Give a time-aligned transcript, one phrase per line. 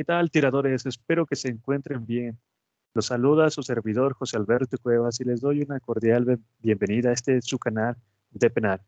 [0.00, 0.86] ¿Qué tal, tiradores?
[0.86, 2.40] Espero que se encuentren bien.
[2.94, 7.42] Los saluda su servidor José Alberto Cuevas y les doy una cordial bienvenida a este
[7.42, 7.98] su canal
[8.30, 8.80] de Penal.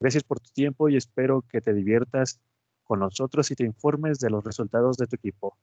[0.00, 2.40] Gracias por tu tiempo y espero que te diviertas
[2.82, 5.56] con nosotros y te informes de los resultados de tu equipo.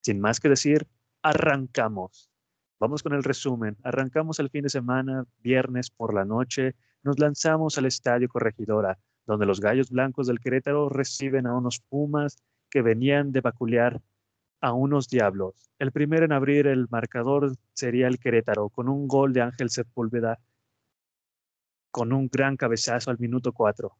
[0.00, 0.88] Sin más que decir,
[1.20, 2.30] arrancamos.
[2.80, 3.76] Vamos con el resumen.
[3.82, 9.44] Arrancamos el fin de semana, viernes por la noche, nos lanzamos al Estadio Corregidora, donde
[9.44, 12.38] los Gallos Blancos del Querétaro reciben a unos Pumas
[12.70, 14.00] que venían de vaculear
[14.62, 15.54] a unos Diablos.
[15.78, 20.38] El primero en abrir el marcador sería el Querétaro, con un gol de Ángel Sepúlveda,
[21.90, 23.92] con un gran cabezazo al minuto 4.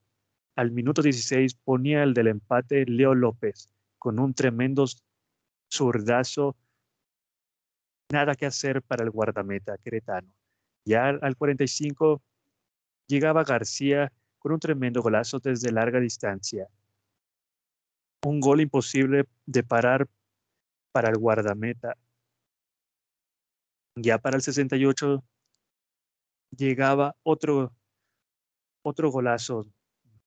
[0.54, 4.84] Al minuto 16 ponía el del empate Leo López, con un tremendo
[5.70, 6.56] zurdazo.
[8.12, 10.32] Nada que hacer para el guardameta queretano.
[10.84, 12.22] Ya al 45
[13.08, 16.68] llegaba García con un tremendo golazo desde larga distancia.
[18.24, 20.08] Un gol imposible de parar
[20.92, 21.96] para el guardameta.
[23.96, 25.24] Ya para el 68
[26.56, 27.74] llegaba otro,
[28.82, 29.66] otro golazo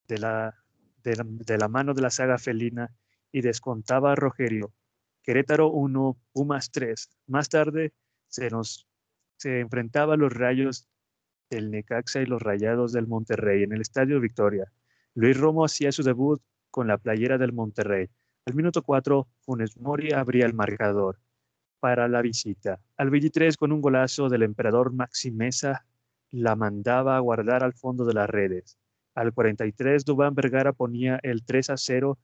[0.08, 0.64] de la,
[1.04, 2.94] de la, mano de la saga felina
[3.32, 4.74] y descontaba a Rogerio.
[5.24, 7.10] Querétaro 1, Pumas 3.
[7.28, 7.94] Más tarde
[8.28, 8.88] se nos
[9.38, 10.88] se enfrentaba a los rayos
[11.50, 14.72] del Necaxa y los rayados del Monterrey en el Estadio Victoria.
[15.14, 18.10] Luis Romo hacía su debut con la playera del Monterrey.
[18.48, 21.18] Al minuto 4, Funes Mori abría el marcador
[21.80, 22.80] para la visita.
[22.96, 25.88] Al 23, con un golazo del emperador Maxi Mesa,
[26.30, 28.78] la mandaba a guardar al fondo de las redes.
[29.16, 32.20] Al 43, Dubán Vergara ponía el 3 a 0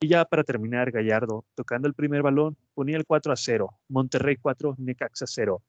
[0.00, 3.68] y ya para terminar, Gallardo, tocando el primer balón, ponía el 4 a 0.
[3.88, 5.62] Monterrey 4, Necaxa 0.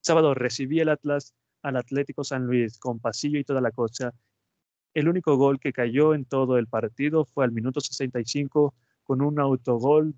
[0.00, 4.12] Sábado recibía el Atlas al Atlético San Luis con pasillo y toda la cosa.
[4.92, 9.40] El único gol que cayó en todo el partido fue al minuto 65 con un
[9.40, 10.14] autogol.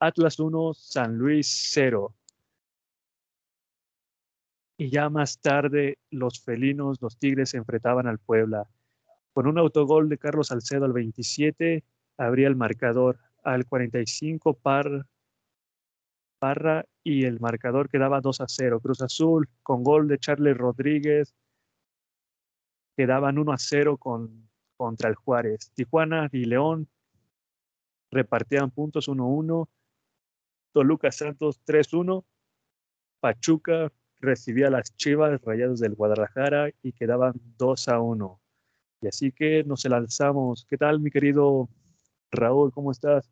[0.00, 2.14] Atlas 1, San Luis 0.
[4.76, 8.68] Y ya más tarde los felinos, los tigres se enfrentaban al Puebla.
[9.32, 11.84] Con un autogol de Carlos Salcedo al 27,
[12.16, 13.18] abría el marcador.
[13.42, 15.06] Al 45, Par,
[16.38, 18.80] Parra y el marcador quedaba 2 a 0.
[18.80, 21.34] Cruz Azul con gol de Charles Rodríguez
[22.96, 25.70] quedaban 1 a 0 con, contra el Juárez.
[25.74, 26.88] Tijuana y León
[28.10, 29.68] repartían puntos 1-1.
[30.72, 32.24] Toluca Santos 3-1.
[33.20, 38.40] Pachuca recibía a las Chivas Rayados del Guadalajara y quedaban 2 a 1.
[39.00, 40.66] Y así que nos lanzamos.
[40.68, 41.68] ¿Qué tal, mi querido
[42.30, 42.72] Raúl?
[42.72, 43.30] ¿Cómo estás?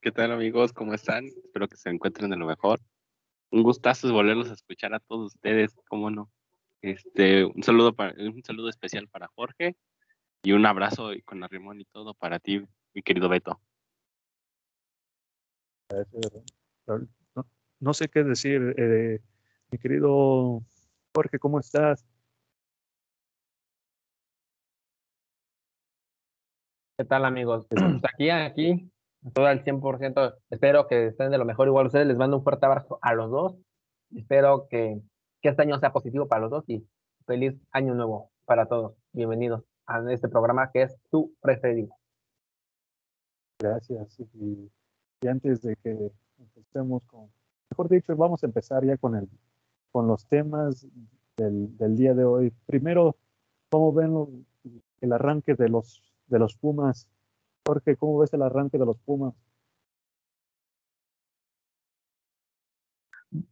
[0.00, 0.72] ¿Qué tal, amigos?
[0.72, 1.26] ¿Cómo están?
[1.26, 2.80] Espero que se encuentren de lo mejor.
[3.50, 6.30] Un gustazo volverlos a escuchar a todos ustedes, ¿cómo no?
[6.80, 9.76] Este, un saludo para, un saludo especial para Jorge,
[10.42, 13.60] y un abrazo con arrimón y todo para ti, mi querido Beto.
[17.80, 19.20] No, sé qué decir, eh,
[19.70, 20.62] mi querido
[21.14, 22.04] Jorge, ¿cómo estás?
[26.96, 27.66] ¿Qué tal amigos?
[27.68, 28.90] Pues, pues, aquí, aquí,
[29.34, 30.34] todo al 100%.
[30.50, 31.68] Espero que estén de lo mejor.
[31.68, 33.56] Igual ustedes les mando un fuerte abrazo a los dos.
[34.14, 35.00] Espero que,
[35.40, 36.86] que este año sea positivo para los dos y
[37.26, 38.94] feliz año nuevo para todos.
[39.12, 41.94] Bienvenidos a este programa que es tu preferido.
[43.58, 44.18] Gracias.
[44.34, 44.70] Y,
[45.26, 47.30] antes de que empecemos con,
[47.70, 49.28] mejor dicho, vamos a empezar ya con, el,
[49.92, 50.86] con los temas
[51.36, 52.52] del, del día de hoy.
[52.66, 53.16] Primero,
[53.70, 54.46] ¿cómo ven
[55.00, 57.08] el arranque de los, de los Pumas?
[57.64, 59.34] Jorge, ¿cómo ves el arranque de los Pumas?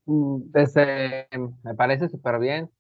[0.07, 1.29] Mm, desde,
[1.63, 2.71] me parece súper bien.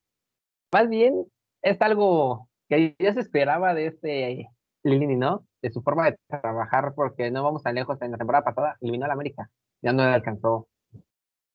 [0.72, 1.26] Más bien,
[1.62, 4.48] es algo que ya se esperaba de este
[4.84, 5.44] Lini, ¿no?
[5.60, 8.00] De su forma de trabajar, porque no vamos tan lejos.
[8.00, 9.50] En la temporada pasada eliminó a la América,
[9.82, 10.68] ya no le alcanzó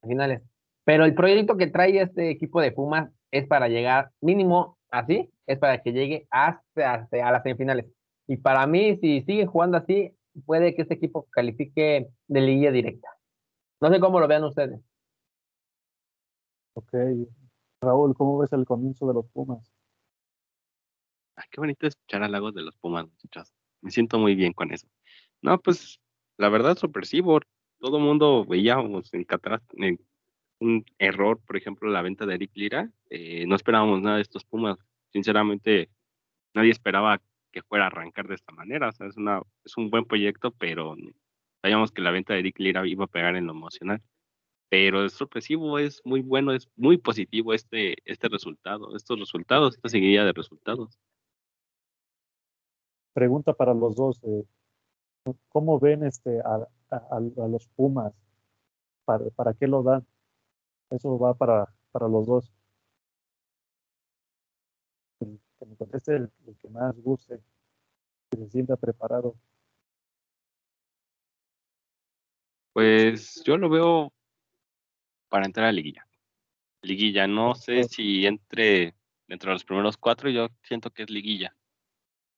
[0.04, 0.44] finales.
[0.84, 5.58] Pero el proyecto que trae este equipo de Pumas es para llegar mínimo así, es
[5.58, 7.86] para que llegue hasta, hasta a las semifinales.
[8.28, 10.16] Y para mí, si sigue jugando así,
[10.46, 13.08] puede que este equipo califique de liguilla directa.
[13.80, 14.82] No sé cómo lo vean ustedes.
[16.74, 16.94] Ok.
[17.82, 19.75] Raúl, ¿cómo ves el comienzo de los Pumas?
[21.52, 23.54] Qué bonito escuchar halagos de los Pumas, muchachos.
[23.82, 24.88] Me siento muy bien con eso.
[25.42, 26.00] No, pues
[26.38, 27.40] la verdad sorpresivo.
[27.80, 29.62] Todo mundo veíamos en Qatar
[30.60, 32.92] un error, por ejemplo, la venta de Eric Lira.
[33.10, 34.78] Eh, no esperábamos nada de estos Pumas.
[35.12, 35.90] Sinceramente,
[36.54, 37.22] nadie esperaba
[37.52, 38.90] que fuera a arrancar de esta manera.
[38.90, 40.96] O sea, es, una, es un buen proyecto, pero
[41.62, 44.02] sabíamos que la venta de Eric Lira iba a pegar en lo emocional.
[44.70, 49.90] Pero es sorpresivo, es muy bueno, es muy positivo este, este resultado, estos resultados, esta
[49.90, 50.98] seguidilla de resultados
[53.16, 54.20] pregunta para los dos.
[54.24, 54.44] Eh,
[55.50, 58.14] ¿Cómo ven este, a, a, los Pumas?
[59.06, 60.06] ¿Para, ¿Para qué lo dan?
[60.92, 62.54] Eso va para, para los dos.
[65.20, 66.32] que me conteste el,
[66.62, 67.42] que más guste,
[68.30, 69.36] que se sienta preparado.
[72.74, 74.12] Pues yo lo veo
[75.30, 76.06] para entrar a liguilla.
[76.82, 78.94] Liguilla, no sé si entre
[79.28, 81.56] dentro de los primeros cuatro, yo siento que es liguilla.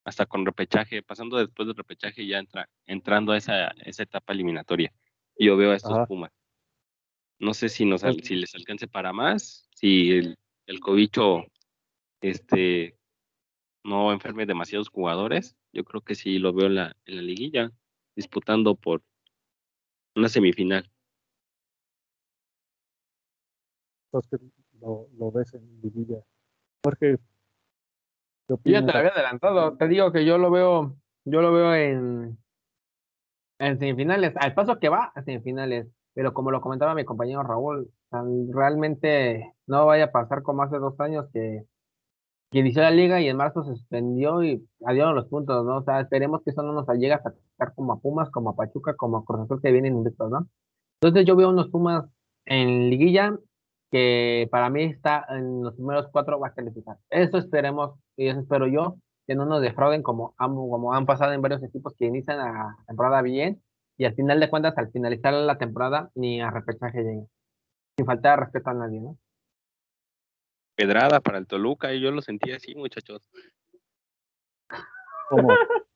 [0.08, 4.90] Hasta con repechaje, pasando después del repechaje ya entra, entrando a esa, esa etapa eliminatoria.
[5.38, 6.32] Yo veo a estos Pumas.
[7.38, 11.44] No sé si, nos, si les alcance para más, si el, el cobicho
[12.22, 12.96] este,
[13.84, 15.56] no enferme demasiados jugadores.
[15.74, 17.70] Yo creo que sí lo veo en la, en la liguilla,
[18.16, 19.02] disputando por
[20.16, 20.90] una semifinal.
[24.06, 24.40] Entonces
[24.80, 26.24] lo, lo ves en liguilla.
[26.82, 27.18] Jorge.
[28.64, 29.76] Ya te lo había adelantado.
[29.76, 32.38] Te digo que yo lo veo, yo lo veo en,
[33.58, 34.34] en semifinales.
[34.36, 35.86] Al paso que va a semifinales.
[36.14, 37.92] Pero como lo comentaba mi compañero Raúl,
[38.50, 41.62] realmente no vaya a pasar como hace dos años que,
[42.50, 45.76] que inició la liga y en marzo se suspendió y adiós los puntos, ¿no?
[45.76, 48.56] O sea, esperemos que eso no nos llegue a afectar como a Pumas, como a
[48.56, 50.48] Pachuca, como a Cruz Azul que vienen invictos, ¿no?
[51.00, 52.04] Entonces yo veo unos Pumas
[52.46, 53.36] en liguilla
[53.90, 56.96] que para mí está en los primeros cuatro va a calificar.
[57.10, 61.32] Eso esperemos y eso espero yo, que no nos defrauden como han, como han pasado
[61.32, 63.62] en varios equipos que inician la temporada bien
[63.96, 67.28] y al final de cuentas, al finalizar la temporada, ni a repechaje lleguen.
[67.96, 69.16] Sin faltar respeto a nadie, ¿no?
[70.76, 73.22] Pedrada para el Toluca y yo lo sentí así, muchachos.
[75.30, 75.48] ¿Cómo?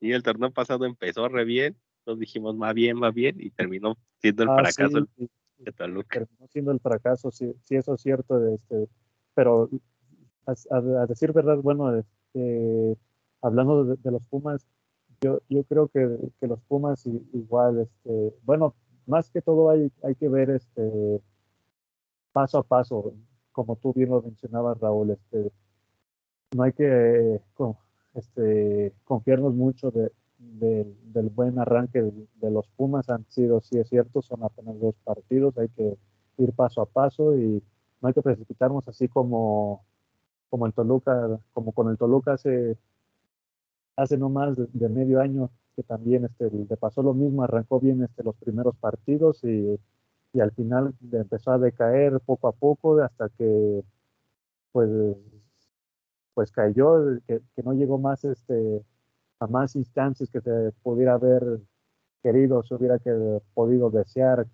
[0.00, 1.76] Y el torneo pasado empezó re bien,
[2.06, 5.08] nos dijimos va bien, va bien, y terminó siendo el ah, fracaso
[6.08, 8.88] Terminó siendo el fracaso, sí, sí eso es cierto, este,
[9.34, 9.68] pero
[10.70, 12.96] a, decir verdad, bueno, este,
[13.42, 14.66] hablando de, los Pumas,
[15.20, 18.74] yo, yo creo que, que los Pumas igual, este, bueno,
[19.06, 21.20] más que todo hay, hay que ver este
[22.32, 23.14] paso a paso,
[23.52, 25.50] como tú bien lo mencionabas, Raúl, este,
[26.54, 27.40] no hay que
[28.14, 34.22] este, confiarnos mucho de, del buen arranque de, los Pumas han sido, sí es cierto,
[34.22, 35.96] son apenas dos partidos, hay que
[36.38, 37.62] ir paso a paso y
[38.00, 39.84] no hay que precipitarnos así como,
[40.50, 42.76] como el Toluca, como con el Toluca hace,
[43.96, 48.02] hace no más de, medio año, que también este, le pasó lo mismo, arrancó bien
[48.02, 49.78] este, los primeros partidos y,
[50.32, 53.84] y al final empezó a decaer poco a poco hasta que
[54.72, 54.90] pues
[56.34, 58.84] pues cayó, que, que no llegó más este
[59.40, 61.60] a más instancias que se pudiera haber
[62.22, 64.46] querido, se hubiera que, podido desear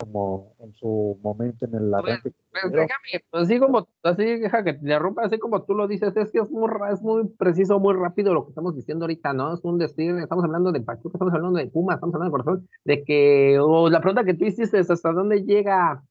[0.00, 2.32] como en su momento en el arranque.
[2.50, 6.32] Pues, déjame, así como, así deja que te rompa, así como tú lo dices, es
[6.32, 9.54] que es muy, es muy preciso, muy rápido lo que estamos diciendo ahorita, ¿no?
[9.54, 12.68] Es un decir, estamos hablando de Pachuca, estamos hablando de Puma, estamos hablando de corazón,
[12.84, 16.02] de que, o la pregunta que tú hiciste es hasta dónde llega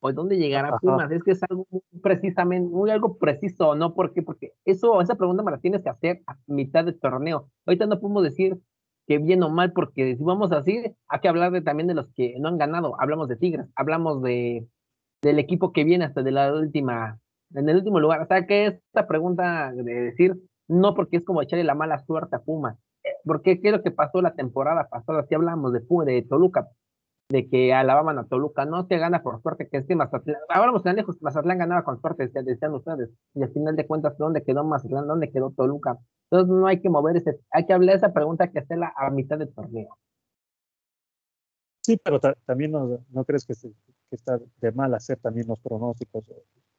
[0.00, 3.94] o dónde llegará Pumas, es que es algo muy precisamente, muy algo preciso, ¿no?
[3.94, 4.22] ¿Por qué?
[4.22, 7.48] Porque eso, esa pregunta me la tienes que hacer a mitad del torneo.
[7.64, 8.58] Ahorita no podemos decir
[9.06, 12.08] que bien o mal, porque si vamos así, hay que hablar de, también de los
[12.14, 13.00] que no han ganado.
[13.00, 14.66] Hablamos de Tigres, hablamos de
[15.22, 17.18] del equipo que viene hasta de la última,
[17.54, 18.22] en el último lugar.
[18.22, 20.36] O sea, que esta pregunta de decir,
[20.68, 23.82] no porque es como echarle la mala suerte a Pumas, eh, porque qué es lo
[23.82, 26.68] que pasó la temporada pasada, si hablamos de, de Toluca,
[27.28, 30.68] de que alababan a Toluca, no se gana por suerte, que es que Mazatlán, ahora
[30.68, 34.44] vamos tan lejos, Mazatlán ganaba con suerte, decían ustedes, y al final de cuentas, ¿dónde
[34.44, 35.06] quedó Mazatlán?
[35.06, 35.98] ¿Dónde quedó Toluca?
[36.30, 39.38] Entonces no hay que mover ese, hay que hablar esa pregunta que hacerla a mitad
[39.38, 39.96] del torneo.
[41.82, 46.28] Sí, pero también no, no crees que, que, está de mal hacer también los pronósticos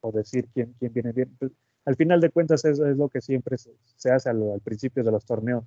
[0.02, 1.34] o, decir quién, quién viene bien.
[1.40, 1.52] Pues,
[1.86, 5.06] al final de cuentas es, es lo que siempre se, se hace al, al, principio
[5.06, 5.64] de los torneos.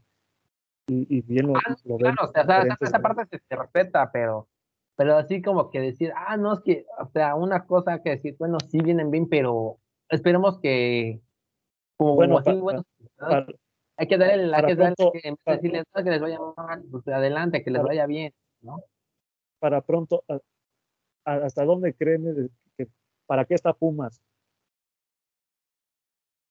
[0.88, 2.42] Y, y bien lo, ah, lo claro, o sea,
[2.80, 4.48] esa, parte se, se respeta, pero
[5.00, 8.36] pero así como que decir, ah, no, es que, o sea, una cosa que decir,
[8.38, 9.78] bueno, sí vienen bien, pero
[10.10, 11.22] esperemos que,
[11.96, 12.36] como bueno,
[13.96, 17.70] hay que darle, la que, darle, que, decirles que les vaya mal, pues adelante, que
[17.70, 18.84] les vaya bien, ¿no?
[19.58, 20.22] Para pronto,
[21.24, 22.86] ¿hasta dónde creen que,
[23.24, 24.20] para qué está Pumas?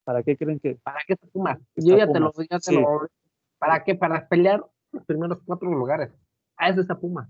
[0.06, 0.74] ¿Para qué creen que?
[0.74, 1.60] ¿Para qué está Pumas?
[1.76, 3.10] Yo ya te lo, ya te lo,
[3.60, 3.94] ¿para qué?
[3.94, 6.10] Para pelear los primeros cuatro lugares.
[6.58, 7.30] A eso está Pumas.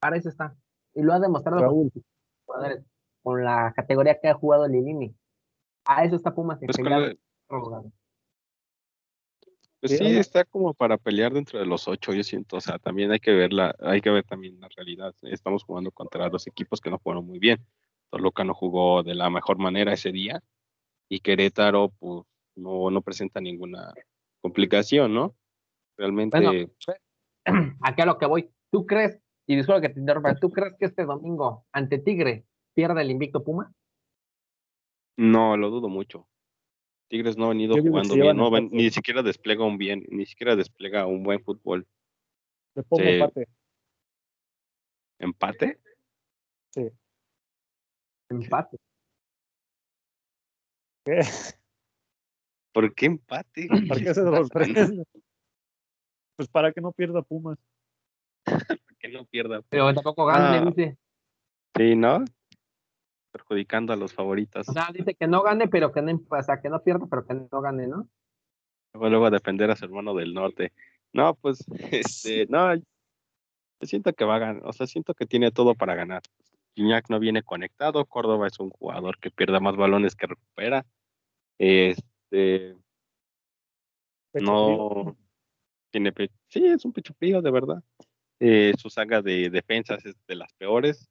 [0.00, 0.56] Para eso está.
[0.94, 1.92] Y lo ha demostrado con,
[3.22, 5.14] con la categoría que ha jugado Lilini.
[5.84, 6.58] A eso está Pumas.
[6.60, 6.76] Pues,
[9.80, 12.56] pues sí, está como para pelear dentro de los ocho, yo siento.
[12.56, 15.14] O sea, también hay que ver la, hay que ver también la realidad.
[15.22, 17.64] Estamos jugando contra dos equipos que no fueron muy bien.
[18.10, 20.42] Toluca no jugó de la mejor manera ese día.
[21.08, 22.24] Y Querétaro, pues,
[22.56, 23.94] no, no presenta ninguna
[24.42, 25.34] complicación, ¿no?
[25.96, 26.38] Realmente.
[26.40, 26.70] Bueno,
[27.82, 28.50] aquí a lo que voy.
[28.70, 29.18] ¿Tú crees,
[29.50, 33.42] y disculpa que te interrumpa, ¿tú crees que este domingo ante Tigre pierde el invicto
[33.42, 33.74] Puma?
[35.16, 36.28] No, lo dudo mucho.
[37.08, 40.54] Tigres no ha venido jugando bien, no, ven- ni siquiera despliega un bien, ni siquiera
[40.54, 41.84] despliega un buen fútbol.
[42.76, 43.08] Le pongo Sí.
[43.08, 43.48] empate.
[45.18, 45.80] ¿Empate?
[48.28, 48.76] Empate.
[51.04, 51.22] ¿Qué?
[52.72, 53.66] ¿Por qué empate?
[53.88, 55.04] ¿Para qué se sorprende?
[56.36, 57.58] Pues para que no pierda Pumas.
[59.30, 59.62] pierda.
[59.68, 60.64] Pero tampoco gane, Ah.
[60.74, 60.96] dice.
[61.76, 62.24] Sí, ¿no?
[63.32, 64.68] Perjudicando a los favoritos.
[64.68, 67.24] O sea, dice que no gane, pero que no, o sea, que no pierda, pero
[67.26, 68.08] que no gane, ¿no?
[68.92, 70.72] Luego, luego a defender a su hermano del norte.
[71.12, 71.64] No, pues,
[72.14, 72.82] este, no, yo
[73.82, 76.22] siento que va a ganar, o sea, siento que tiene todo para ganar.
[76.74, 80.86] Gignac no viene conectado, Córdoba es un jugador que pierde más balones que recupera.
[81.58, 82.76] Este,
[84.32, 84.66] Pecho no
[85.04, 85.16] frío.
[85.90, 86.12] tiene,
[86.48, 87.82] sí, es un pecho frío, de verdad.
[88.42, 91.10] Eh, su saga de defensas es de las peores.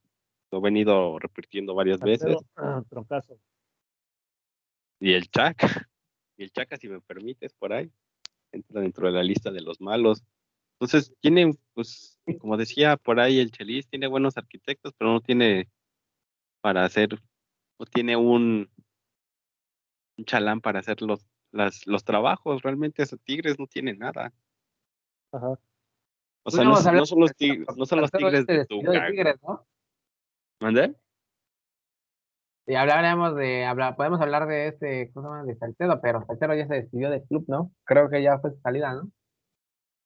[0.52, 2.36] Lo he venido repitiendo varias veces.
[2.56, 3.40] Ah, troncazo.
[5.00, 5.56] Y el Chaca,
[6.38, 7.92] y el Chaca, si me permites, por ahí,
[8.52, 10.24] entra dentro de la lista de los malos.
[10.80, 15.70] Entonces, tiene, pues, como decía por ahí el Chelis, tiene buenos arquitectos, pero no tiene
[16.62, 17.10] para hacer,
[17.78, 18.72] no tiene un,
[20.18, 22.64] un chalán para hacer los, las, los trabajos.
[22.64, 24.34] Realmente, esos Tigres no tiene nada.
[25.32, 25.60] Ajá.
[26.44, 28.82] O sea, no, son los tigres, no son los Tigres de tu.
[30.60, 30.96] ¿Mandé?
[32.66, 35.44] Y hablaremos de, habla, podemos hablar de este, ¿cómo se llama?
[35.44, 37.72] De Salcedo, pero Salcedo ya se despidió del club, ¿no?
[37.84, 39.10] Creo que ya fue su salida, ¿no?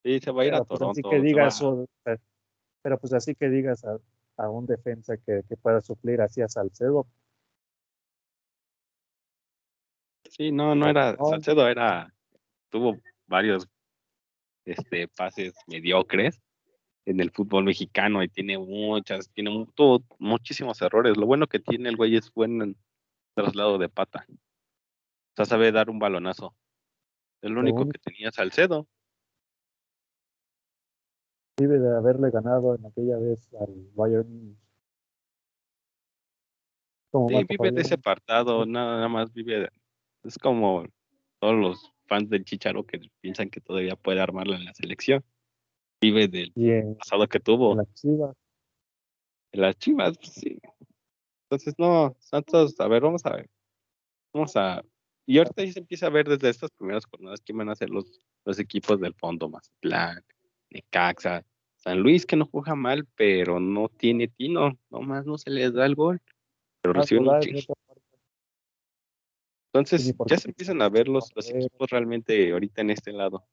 [0.04, 1.00] Sí, se va a ir a Pero, pues, Toronto.
[1.00, 2.18] así que digas, o- eh,
[2.82, 3.98] pero pues así que digas a,
[4.38, 7.08] a un defensa que, que pueda suplir así a Salcedo,
[10.30, 11.16] Sí, no, no era.
[11.18, 12.12] Salcedo era,
[12.70, 12.98] tuvo
[13.28, 13.68] varios
[14.66, 16.42] este, pases mediocres
[17.06, 21.18] en el fútbol mexicano y tiene muchas, tiene tuvo muchísimos errores.
[21.18, 22.78] Lo bueno que tiene el güey es buen en
[23.36, 24.26] traslado de pata.
[24.30, 26.56] O sea, sabe dar un balonazo.
[27.42, 28.88] El Lo único que tenía Salcedo.
[31.60, 34.58] vive de haberle ganado en aquella vez al Bayern.
[37.12, 39.60] Como Sí, vive de ese apartado, nada, nada más vive.
[39.60, 39.70] de-
[40.24, 40.86] es como
[41.40, 45.24] todos los fans del Chicharo que piensan que todavía puede armarla en la selección.
[46.00, 46.54] Vive del
[47.00, 47.72] pasado que tuvo.
[47.72, 48.36] en las Chivas.
[49.52, 50.60] En las Chivas, pues, sí.
[51.46, 53.50] Entonces, no, Santos, a ver, vamos a ver.
[54.32, 54.84] Vamos a.
[55.26, 57.90] Y ahorita ya se empieza a ver desde estas primeras jornadas quién van a ser
[57.90, 60.24] los, los equipos del fondo, Mazatlán,
[60.70, 61.44] Necaxa,
[61.78, 65.86] San Luis, que no juega mal, pero no tiene tino, nomás no se les da
[65.86, 66.22] el gol.
[66.82, 67.60] Pero Más reciben un chingo.
[67.60, 67.73] otra parte.
[69.74, 73.44] Entonces, ya se empiezan a ver los, los equipos realmente ahorita en este lado.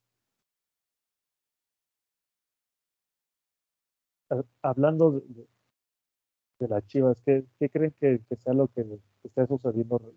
[4.29, 5.49] Ha- Hablando de, de-
[6.59, 8.85] de las Chivas, ¿qué, qué creen que, que sea lo que
[9.25, 10.13] está sucediendo re-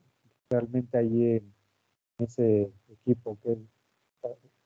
[0.50, 1.54] realmente allí en
[2.18, 3.38] ese equipo?
[3.42, 3.58] ¿Qué,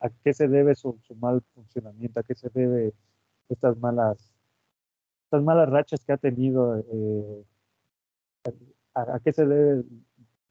[0.01, 2.19] a, a qué se debe su, su mal funcionamiento?
[2.19, 2.93] ¿A qué se debe
[3.47, 4.33] estas malas,
[5.25, 6.79] estas malas rachas que ha tenido?
[6.91, 7.45] eh,
[8.95, 9.83] a, a qué se debe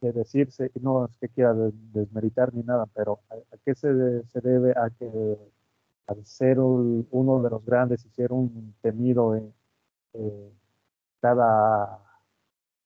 [0.07, 0.71] de decirse?
[0.75, 4.73] y No es que quiera de- desmeritar ni nada, pero ¿a, qué se, se debe
[4.73, 5.39] a que
[6.07, 9.53] al ser un- uno de los grandes y ser un temido eh,
[10.15, 10.53] eh,
[11.21, 12.01] cada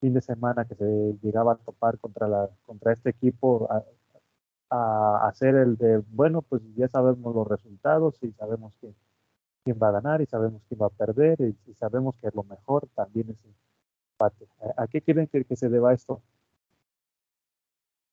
[0.00, 3.85] fin de semana que se llegaba a topar contra la contra este equipo a,
[5.29, 8.95] hacer el de bueno pues ya sabemos los resultados y sabemos quién,
[9.65, 12.89] quién va a ganar y sabemos quién va a perder y, sabemos que lo mejor
[12.95, 13.55] también es el
[14.15, 14.49] empate.
[14.77, 16.23] ¿A, qué quieren que se deba esto?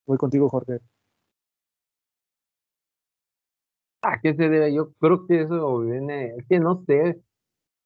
[0.08, 0.80] Voy contigo, Jorge.
[4.02, 4.74] ¿A qué se debe?
[4.74, 7.22] Yo creo que eso viene, es que no sé.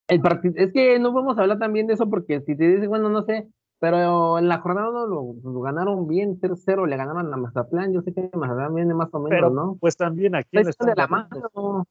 [0.07, 2.89] El partido, es que no vamos a hablar también de eso porque si te dicen,
[2.89, 3.47] bueno, no sé,
[3.79, 7.91] pero en la jornada uno lo, lo ganaron bien, 3-0, le ganaron a Mazatlán.
[7.93, 9.77] Yo sé que Mazatlán viene más o menos, Pero ¿no?
[9.79, 11.87] pues también aquí Se van de la mano.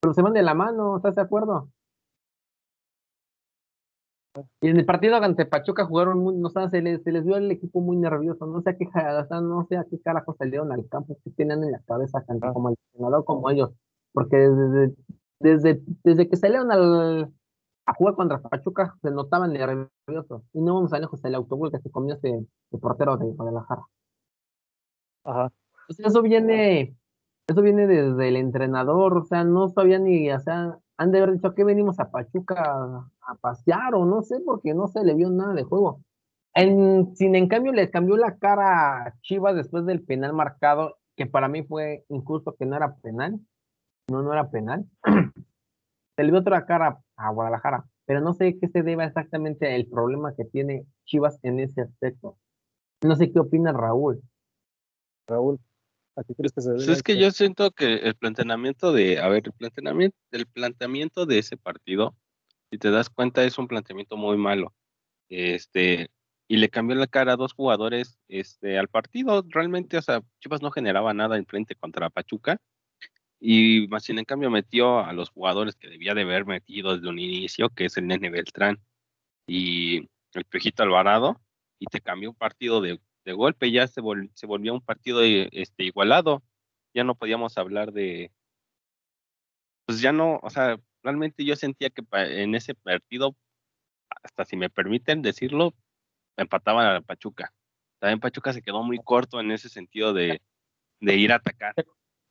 [0.00, 1.68] Pero se van de la mano, ¿estás de acuerdo?
[4.60, 7.36] Y en el partido ante Pachuca jugaron muy, no sé, se les, se les vio
[7.36, 8.90] el equipo muy nervioso, no sé a qué, o
[9.26, 12.46] sea, no sé a qué carajo salieron al campo, que tenían en la cabeza tanto
[12.46, 12.52] Ah.
[12.52, 13.70] como el entrenador como ellos,
[14.12, 14.94] porque desde,
[15.40, 17.30] desde, desde que salieron al,
[17.84, 21.80] a jugar contra Pachuca se notaban nerviosos, y no vamos a lejos el autobús que
[21.80, 22.46] se comió ese,
[22.80, 23.82] portero de Guadalajara.
[25.24, 25.52] Ajá.
[25.98, 26.96] Eso viene,
[27.46, 31.32] eso viene desde el entrenador, o sea, no sabían ni, o sea, han de haber
[31.32, 35.30] dicho que venimos a Pachuca a, pasear o no sé, porque no se le vio
[35.30, 36.02] nada de juego.
[36.54, 41.26] En, sin en cambio le cambió la cara a Chivas después del penal marcado, que
[41.26, 43.40] para mí fue injusto que no era penal.
[44.10, 44.84] no, no era penal.
[46.16, 49.88] se le dio otra cara a Guadalajara, pero no sé qué se deba exactamente el
[49.88, 52.36] problema que tiene Chivas en ese aspecto.
[53.02, 54.22] No sé qué opina Raúl.
[55.26, 55.58] Raúl,
[56.16, 56.84] ¿a qué crees que se debe?
[56.84, 61.26] Pues es que yo siento que el planteamiento de, a ver, el planteamiento, el planteamiento
[61.26, 62.14] de ese partido,
[62.72, 64.74] si te das cuenta, es un planteamiento muy malo.
[65.28, 66.10] Este,
[66.48, 69.44] y le cambió la cara a dos jugadores este, al partido.
[69.46, 72.56] Realmente, o sea, Chivas no generaba nada en frente contra Pachuca.
[73.38, 77.10] Y más bien, en cambio, metió a los jugadores que debía de haber metido desde
[77.10, 78.78] un inicio, que es el Nene Beltrán
[79.46, 81.42] y el Pejito Alvarado,
[81.78, 84.00] y te cambió un partido de, de golpe, ya se,
[84.32, 86.42] se volvió un partido este, igualado.
[86.94, 88.32] Ya no podíamos hablar de.
[89.84, 93.34] Pues ya no, o sea, realmente yo sentía que en ese partido,
[94.22, 95.74] hasta si me permiten decirlo,
[96.36, 97.52] empataban a Pachuca.
[97.98, 100.40] También Pachuca se quedó muy corto en ese sentido de,
[101.00, 101.74] de ir a atacar.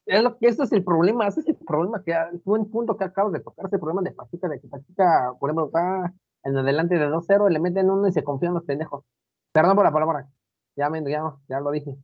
[0.05, 2.13] Es lo que ese es el problema, ese es el problema que
[2.43, 5.49] fue un punto que acabas de tocar, ese problema de Pachuca, de que Pachuca, por
[5.49, 6.13] ejemplo, está
[6.43, 9.05] en adelante de 2-0, le meten uno y se confían los pendejos.
[9.53, 10.27] Perdón por la palabra,
[10.75, 11.95] ya, me, ya, ya lo dije.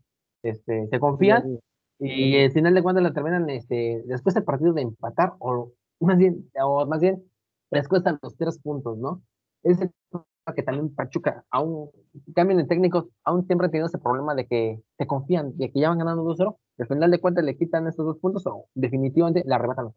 [0.44, 1.60] Este, se confían
[2.00, 6.18] y al final de cuentas le terminan este, después del partido de empatar, o más
[6.18, 7.24] bien, o más bien,
[7.72, 9.22] les cuestan los tres puntos, ¿no?
[9.63, 9.92] Ese
[10.54, 11.89] que también Pachuca, aún
[12.36, 15.80] cambien de técnicos, aún siempre han tenido ese problema de que se confían, de que
[15.80, 19.44] ya van ganando 2-0, al final de cuentas le quitan estos dos puntos o definitivamente
[19.46, 19.92] la arrebatan.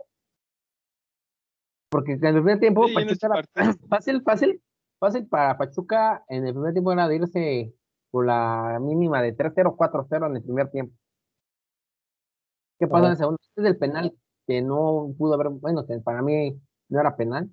[1.90, 3.45] Porque en el primer tiempo, Pachuca era
[3.89, 4.63] fácil, fácil,
[4.99, 7.75] fácil para Pachuca en el primer tiempo era de irse
[8.10, 10.95] por la mínima de 3-0, 4-0 en el primer tiempo.
[12.78, 13.39] ¿Qué pasa en el segundo?
[13.43, 14.15] Este es el penal
[14.50, 17.49] que no pudo haber, bueno, para mí no era penal,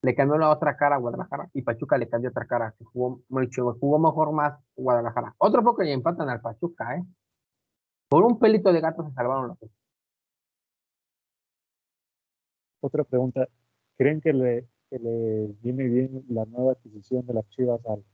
[0.00, 3.20] le cambió la otra cara a Guadalajara y Pachuca le cambió otra cara, que jugó
[3.28, 5.34] mucho, jugó mejor más Guadalajara.
[5.38, 7.04] Otro poco y empatan al Pachuca, ¿eh?
[8.08, 9.58] Por un pelito de gato se salvaron los
[12.78, 13.48] Otra pregunta,
[13.96, 18.04] ¿creen que le, que le viene bien la nueva adquisición de las Chivas al,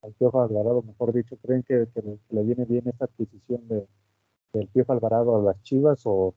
[0.00, 1.86] al Piojo Alvarado, mejor dicho, ¿creen que,
[2.30, 3.86] le, viene bien esta adquisición de,
[4.54, 6.34] del Piojo Alvarado a las Chivas o,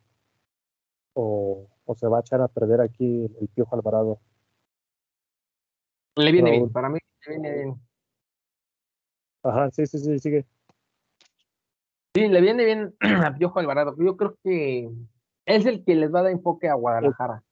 [1.15, 4.19] o, se va a echar a perder aquí el Piojo Alvarado
[6.15, 6.97] le viene bien, para mí
[7.27, 7.75] le viene bien.
[9.43, 10.45] Ajá, sí, sí, sí, sigue.
[12.15, 13.95] Sí, le viene bien a Piojo Alvarado.
[13.99, 14.89] Yo creo que
[15.45, 17.43] es el que les va a dar enfoque a Guadalajara.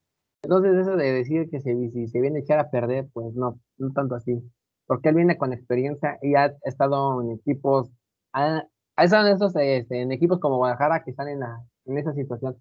[0.42, 3.60] Entonces, eso de decir que se, si se viene a echar a perder, pues no,
[3.78, 4.42] no tanto así.
[4.86, 7.90] Porque él viene con experiencia y ha estado en equipos,
[8.32, 8.64] ha,
[8.96, 12.56] estado en, esos, este, en equipos como Guadalajara que están en, la, en esa situación.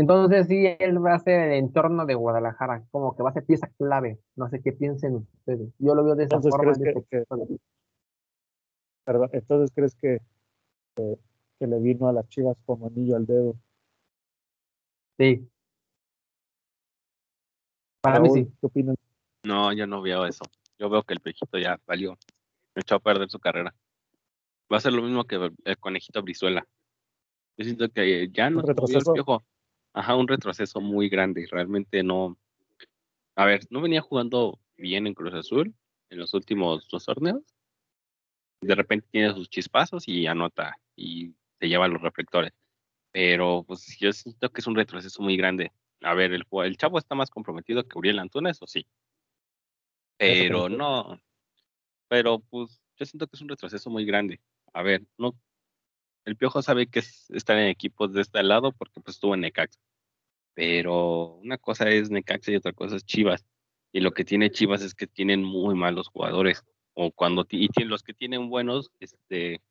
[0.00, 3.44] Entonces sí, él va a ser el entorno de Guadalajara, como que va a ser
[3.44, 4.18] pieza clave.
[4.34, 5.68] No sé qué piensen ustedes.
[5.78, 6.72] Yo lo veo de esa forma.
[9.04, 10.22] perdón, entonces crees que,
[10.96, 13.56] que, le vino a las chivas como anillo al dedo.
[15.18, 15.46] Sí.
[18.00, 18.46] Para mí sí.
[18.58, 18.96] ¿Qué opinas?
[19.44, 20.44] No, yo no veo eso.
[20.78, 22.16] Yo veo que el pejito ya valió.
[22.74, 23.74] Me echó a perder su carrera.
[24.72, 26.66] Va a ser lo mismo que el conejito Brizuela.
[27.58, 29.42] Yo siento que ya no se el piojo
[29.92, 31.46] ajá, un retroceso muy grande.
[31.50, 32.38] Realmente no.
[33.36, 35.74] A ver, no venía jugando bien en Cruz Azul
[36.10, 37.42] en los últimos dos torneos.
[38.60, 42.52] De repente tiene sus chispazos y anota y se lleva los reflectores.
[43.12, 45.72] Pero pues yo siento que es un retroceso muy grande.
[46.02, 48.86] A ver, el, el chavo está más comprometido que Uriel Antunes, o sí.
[50.16, 51.20] Pero no.
[52.08, 54.40] Pero pues yo siento que es un retroceso muy grande.
[54.72, 55.34] A ver, no
[56.24, 59.40] el Piojo sabe que es estar en equipos de este lado porque pues estuvo en
[59.40, 59.80] Necaxa.
[60.54, 63.46] Pero una cosa es Necaxa y otra cosa es Chivas.
[63.92, 66.64] Y lo que tiene Chivas es que tienen muy malos jugadores.
[66.94, 69.62] O cuando y los que tienen buenos, este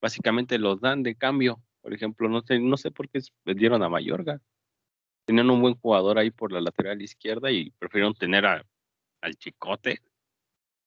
[0.00, 1.62] básicamente los dan de cambio.
[1.82, 4.40] Por ejemplo, no sé, no sé por qué vendieron a Mayorga.
[5.26, 10.00] Tenían un buen jugador ahí por la lateral izquierda y prefirieron tener al Chicote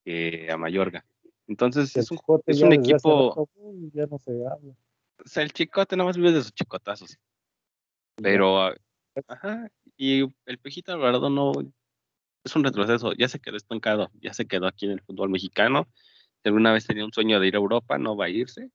[0.04, 1.06] que a Mayorga.
[1.54, 3.48] Entonces es un, es un equipo.
[3.94, 4.74] Ya no se habla.
[5.24, 7.20] O sea, el chicote nada más vive de sus chicotazos.
[8.16, 8.76] Pero, ah,
[9.28, 11.52] ajá, y el Pejito Alvarado no
[12.44, 15.88] es un retroceso, ya se quedó estancado, ya se quedó aquí en el fútbol mexicano.
[16.42, 18.72] Si alguna vez tenía un sueño de ir a Europa, no va a irse.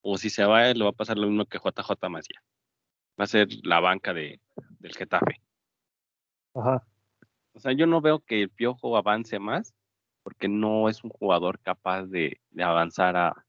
[0.00, 2.44] O si se va, le va a pasar lo mismo que JJ Macías.
[3.20, 4.40] Va a ser la banca de,
[4.78, 5.42] del Getafe.
[6.54, 6.86] Ajá.
[7.54, 9.74] O sea, yo no veo que el Piojo avance más
[10.28, 13.46] porque no es un jugador capaz de, avanzar a,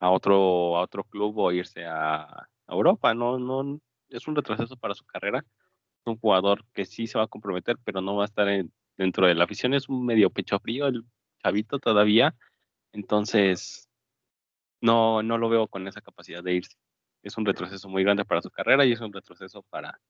[0.00, 3.12] a, otro, a otro club o irse a, Europa.
[3.12, 5.40] No, no, es un retroceso para su carrera.
[5.40, 8.48] Es un jugador que sí se va a comprometer, pero no va a estar
[8.96, 9.74] dentro de la afición.
[9.74, 11.04] Es un medio pecho frío el
[11.42, 12.34] chavito todavía.
[12.92, 13.90] Entonces,
[14.80, 16.78] no, no lo veo con esa capacidad de irse.
[17.22, 20.00] es un retroceso muy grande para su carrera y es un retroceso para,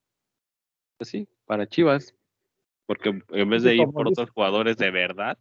[0.99, 2.15] pues sí, para Chivas.
[2.87, 5.37] Porque en vez de ir por otros jugadores de verdad,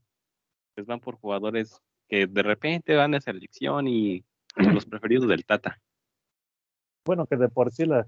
[0.74, 4.24] pues van por jugadores que de repente van a selección y
[4.56, 5.80] los preferidos del Tata.
[7.06, 8.08] Bueno, que de por sí las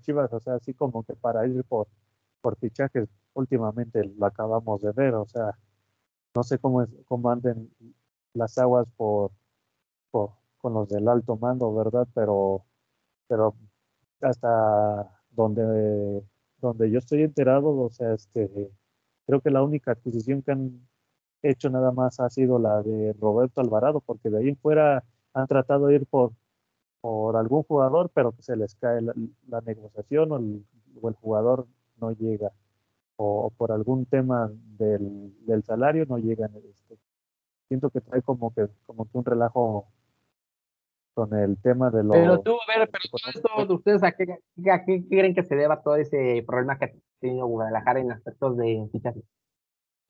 [0.00, 1.88] Chivas, o sea, así como que para ir por,
[2.40, 5.58] por fichajes, últimamente lo acabamos de ver, o sea,
[6.34, 7.70] no sé cómo, es, cómo anden
[8.34, 9.30] las aguas por,
[10.10, 12.08] por, con los del alto mando, ¿verdad?
[12.14, 12.64] Pero,
[13.28, 13.54] pero
[14.20, 16.22] hasta donde,
[16.58, 18.70] donde yo estoy enterado, o sea, este,
[19.26, 20.86] creo que la única adquisición que han
[21.50, 25.04] hecho nada más ha sido la de Roberto Alvarado, porque de ahí en fuera
[25.34, 26.32] han tratado de ir por,
[27.00, 31.66] por algún jugador, pero que se les cae la, negociación o el, jugador
[32.00, 32.52] no llega,
[33.16, 36.50] o, por algún tema del, del salario no llegan.
[36.56, 36.98] Este,
[37.68, 39.88] siento que trae como que, como que un relajo
[41.14, 42.16] con el tema de los...
[42.16, 44.38] Pero tú, a ver, pero todo esto, ¿ustedes a qué,
[44.70, 48.56] a qué, creen que se deba todo ese problema que ha tenido Guadalajara en aspectos
[48.56, 49.22] de fichaje?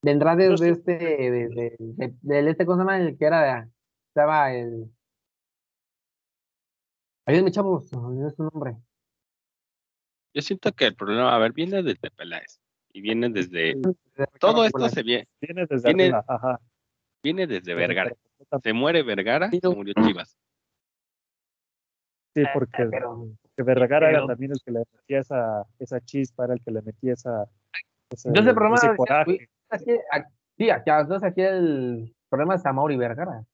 [0.04, 1.76] Vendrá desde este, de,
[2.20, 2.98] de, este, ¿cómo se llama?
[2.98, 3.66] El que era,
[4.08, 4.90] estaba el
[7.26, 8.76] Ayúdenme, chavos, no es su nombre.
[10.34, 12.60] Yo siento que el problema, a ver, viene desde Peláez
[12.92, 13.80] y viene desde.
[14.38, 15.26] todo esto se viene.
[15.40, 16.60] Viene desde viene, ajá.
[17.22, 18.14] Viene desde Vergara.
[18.62, 20.36] Se muere Vergara y se murió Chivas.
[22.34, 22.90] Sí, porque,
[23.56, 27.14] Vergara era también el que le metía esa, esa chispa, era el que le metía
[27.14, 27.48] esa.
[28.10, 28.76] Entonces el problema.
[28.76, 29.48] Ese coraje.
[29.68, 33.44] Aquí, aquí, entonces aquí el problema es Amor y Vergara.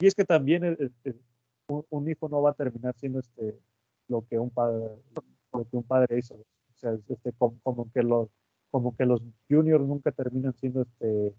[0.00, 0.78] Y es que también
[1.68, 3.58] un, hijo no va a terminar siendo este
[4.08, 4.88] lo que un padre
[5.52, 8.28] lo que un padre hizo o sea este como, que los
[8.70, 11.34] como que los juniors nunca terminan siendo este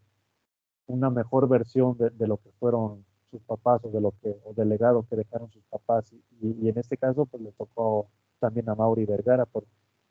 [0.87, 4.69] una mejor versión de, lo que fueron sus papás o de lo que o del
[4.69, 9.05] legado que dejaron sus papás y, en este caso pues le tocó también a Mauri
[9.05, 9.65] Vergara por,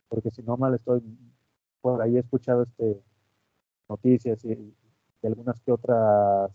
[0.09, 1.03] porque si no mal estoy
[1.81, 3.03] por ahí he escuchado este
[3.91, 4.53] noticias y,
[5.23, 6.51] y algunas que otras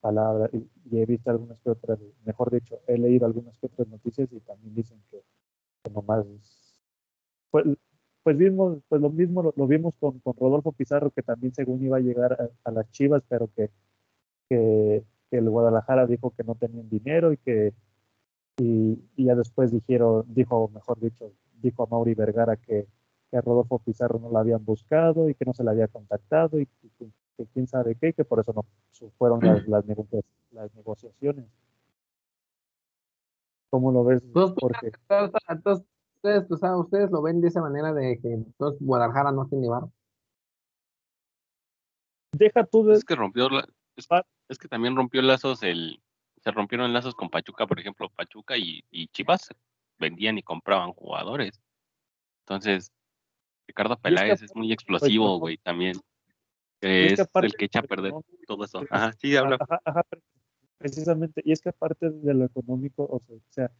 [0.00, 4.28] palabras y, he visto algunas que otras, mejor dicho, he leído algunas que otras noticias
[4.32, 5.20] y también dicen que,
[5.92, 6.24] nomás,
[7.50, 7.64] pues,
[8.22, 11.96] pues, vimos, pues lo mismo lo, vimos con, con, Rodolfo Pizarro, que también según iba
[11.96, 13.70] a llegar a, las Chivas, pero que,
[14.48, 17.74] que, el Guadalajara dijo que no tenían dinero y que
[18.58, 22.86] y, ya después dijeron, dijo, mejor dicho, dijo a Mauri Vergara que,
[23.30, 26.58] que a Rodolfo Pizarro no la habían buscado y que no se la había contactado
[26.60, 28.64] y que, que quién sabe qué, que por eso no
[29.18, 29.66] fueron las,
[30.52, 31.46] las, negociaciones.
[33.70, 34.22] ¿Cómo lo ves?
[34.32, 34.92] Porque...
[36.14, 39.84] ustedes, ustedes lo ven de esa manera de que entonces Guadalajara no tiene bar.
[42.32, 43.48] Deja tú Es que rompió,
[44.48, 46.00] es, que también rompió lazos el,
[46.42, 49.48] se rompieron lazos con Pachuca, por ejemplo, Pachuca y, y Chivas
[49.98, 51.60] vendían y compraban jugadores.
[52.40, 52.92] Entonces,
[53.66, 55.96] Ricardo Peláez es, muy explosivo, güey, también
[56.80, 58.12] es, el que echa a perder
[58.46, 58.82] todo eso.
[58.90, 59.58] Ajá, sí, habla.
[60.78, 63.70] precisamente, y es que aparte de lo económico, o sea,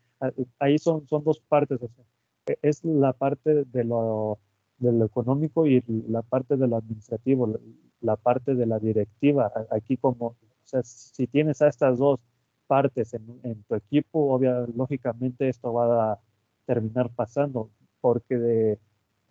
[0.59, 2.05] ahí son, son dos partes, o sea,
[2.47, 4.39] e, es la parte de lo,
[4.79, 7.59] de lo económico y la parte de lo administrativo,
[8.01, 9.53] la parte de la directiva.
[9.71, 12.21] Aquí como, o sea, si tienes a estas dos
[12.67, 16.21] partes en, en tu equipo, obviamente, lógicamente esto va a
[16.67, 17.71] terminar pasando,
[18.01, 18.79] porque de,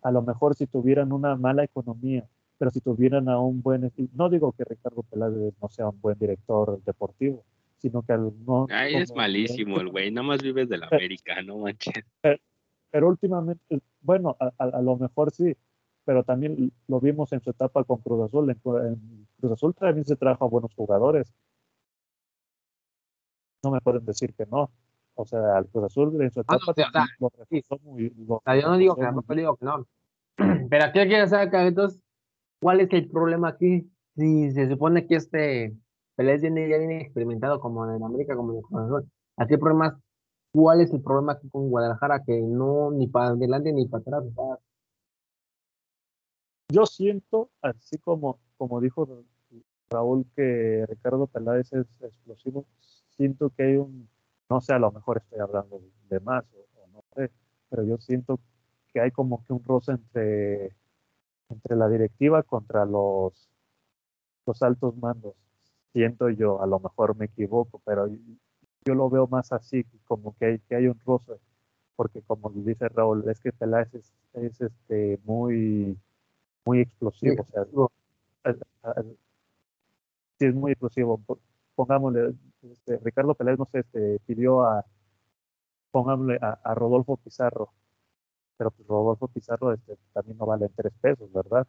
[0.02, 2.28] a lo mejor si tuvieran una mala economía
[2.58, 6.18] pero si tuvieran a un buen, no digo que Ricardo Peláez no sea un buen
[6.18, 7.44] director deportivo,
[7.78, 8.66] sino que no...
[8.70, 12.04] Ay, es malísimo el güey, nada más vives de la América, no manches.
[12.90, 15.54] Pero, últimamente, bueno, a, lo mejor sí,
[16.04, 18.48] pero también lo vimos en su etapa con Cruz Azul.
[18.50, 21.34] En, Cruz Azul también se trajo a buenos jugadores.
[23.62, 24.70] No me pueden decir que no.
[25.16, 27.30] O sea, al Cruz Azul en su ah, etapa lo
[27.82, 28.12] muy.
[28.16, 29.86] yo no digo que no, digo que no.
[30.70, 32.00] Pero aquí que saber entonces
[32.60, 33.90] ¿Cuál es el problema aquí?
[34.16, 35.76] Si se supone que este
[36.14, 39.04] Pelé ya viene experimentado como en América, como en el
[39.36, 39.92] Aquí el problema es,
[40.52, 42.22] ¿cuál es el problema aquí con Guadalajara?
[42.24, 44.24] Que no ni para adelante ni para atrás.
[46.72, 49.06] Yo siento, así como, como dijo
[49.90, 52.66] Raúl, que Ricardo Peláez es explosivo,
[53.10, 54.08] siento que hay un,
[54.48, 57.30] no sé, a lo mejor estoy hablando de más o no sé,
[57.68, 58.40] pero yo siento
[58.92, 60.76] que hay como que un roce entre
[61.48, 63.48] entre la directiva contra los,
[64.46, 65.34] los altos mandos.
[65.92, 68.08] Siento yo, a lo mejor me equivoco, pero
[68.84, 71.32] yo lo veo más así, como que hay, que hay un roce,
[71.96, 75.98] porque como dice Raúl, es que Peláez es, es este, muy,
[76.64, 77.42] muy explosivo.
[77.42, 77.46] O
[78.42, 78.94] sea,
[80.38, 81.20] sí, es muy explosivo.
[81.76, 84.84] Pongámosle, este, Ricardo Peláez, no este, pidió a,
[85.92, 87.72] pongámosle a, Rodolfo Pizarro,
[88.56, 91.66] pero pues Rodolfo Pizarro este, también no vale tres pesos, ¿verdad?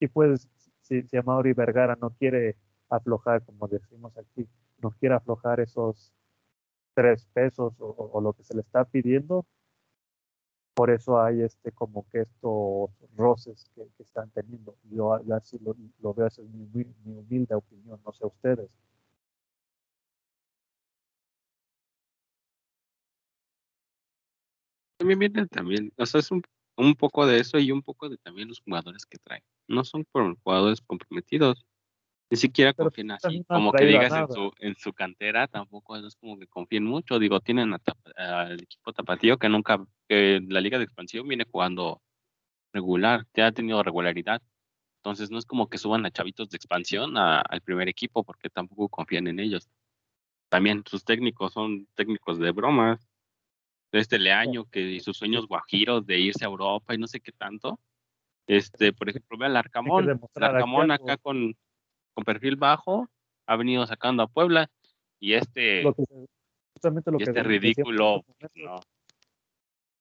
[0.00, 0.48] Y pues
[0.82, 2.56] si, si Amaury Vergara no quiere
[2.88, 4.48] aflojar, como decimos aquí,
[4.82, 6.12] no quiere aflojar esos
[6.94, 9.46] tres pesos o, lo que se le está pidiendo,
[10.74, 14.76] por eso hay este como que estos roces que, están teniendo.
[14.90, 18.70] Yo así lo, veo, es mi, mi, humilde opinión, no sé ustedes.
[24.96, 26.42] También viene también, o sea, es un,
[26.76, 29.42] un poco de eso y un poco de también los jugadores que traen.
[29.68, 30.04] No son
[30.44, 31.66] jugadores comprometidos,
[32.32, 36.38] ni siquiera confían así, como que digas en su, en su cantera, tampoco es como
[36.38, 37.18] que confíen mucho.
[37.18, 37.74] Digo, tienen
[38.16, 42.00] al equipo tapatío que nunca, que la liga de expansión viene jugando
[42.72, 44.40] regular, ya ha tenido regularidad.
[45.00, 48.88] Entonces no es como que suban a chavitos de expansión al primer equipo porque tampoco
[48.88, 49.68] confían en ellos.
[50.48, 53.06] También sus técnicos son técnicos de bromas.
[53.92, 57.78] Este Leaño que sus sueños guajiros de irse a Europa y no sé qué tanto.
[58.46, 60.18] Este, por ejemplo, ve al Arcamón.
[60.34, 61.54] Arcamón acá con,
[62.14, 63.08] con perfil bajo
[63.46, 64.70] ha venido sacando a Puebla
[65.18, 68.24] y este, este ridículo,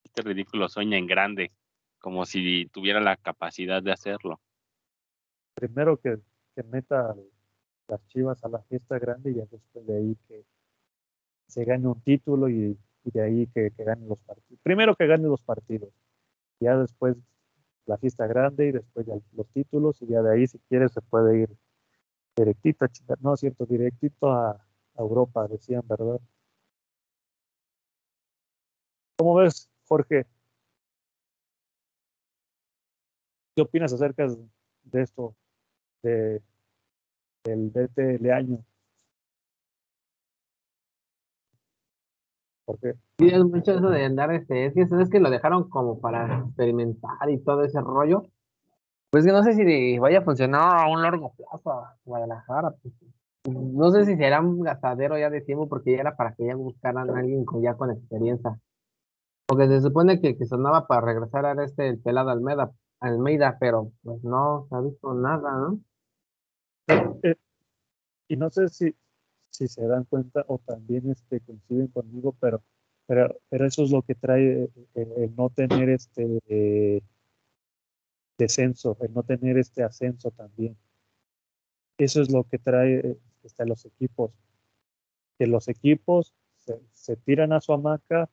[0.03, 1.51] este ridículo sueña en grande,
[1.99, 4.39] como si tuviera la capacidad de hacerlo.
[5.53, 6.17] Primero que,
[6.55, 7.15] que meta
[7.87, 10.43] las chivas a la fiesta grande y después de ahí que
[11.47, 14.59] se gane un título y, de ahí que, que gane los partidos.
[14.63, 15.89] Primero que gane los partidos,
[16.59, 17.17] ya después
[17.85, 21.01] la fiesta grande y después ya los títulos y ya de ahí si quiere se
[21.01, 21.49] puede ir
[22.35, 22.85] directito,
[23.21, 24.65] no, cierto, directito a,
[24.97, 26.19] Europa, decían, ¿verdad?
[29.17, 30.27] ¿Cómo ves, Jorge?
[33.55, 35.35] ¿Qué opinas acerca de esto,
[36.03, 36.41] de,
[37.43, 38.63] del DT año?
[42.65, 42.93] ¿Por qué?
[43.17, 46.39] Sí, es mucho eso de andar, este, es que, es que lo dejaron como para
[46.39, 48.27] experimentar y todo ese rollo,
[49.11, 52.73] pues que no sé si vaya a funcionar a un largo plazo a Guadalajara.
[52.81, 52.93] Pues,
[53.43, 56.55] no sé si será un gastadero ya de tiempo porque ya era para que ya
[56.55, 58.57] buscaran a alguien con, ya con experiencia.
[59.47, 62.71] Porque se supone que, que sonaba para regresar a este el pelado Almeida,
[63.01, 65.79] Almeida, pero pues no se ha visto nada, ¿no?
[67.23, 67.35] Eh,
[68.29, 68.95] y no sé si,
[69.49, 72.61] si se dan cuenta o también este, coinciden conmigo, pero,
[73.07, 77.01] pero, pero eso es lo que trae eh, el, no tener este eh,
[78.41, 80.75] descenso, el no tener este ascenso también.
[81.97, 84.31] Eso es lo que trae este, los equipos,
[85.37, 86.33] que los equipos
[86.93, 88.29] se, tiran a su hamaca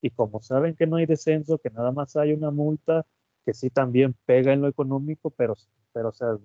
[0.00, 3.04] y como saben que no hay descenso, que nada más hay una multa,
[3.44, 5.54] que sí también pega en lo económico, pero,
[5.92, 6.38] pero o sea,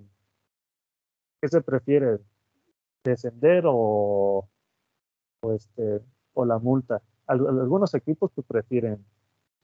[1.41, 2.19] ¿qué se prefiere?
[3.03, 4.49] ¿Descender o,
[5.41, 6.01] o, este,
[6.33, 7.03] o la multa?
[7.27, 9.05] Algunos equipos pues, prefieren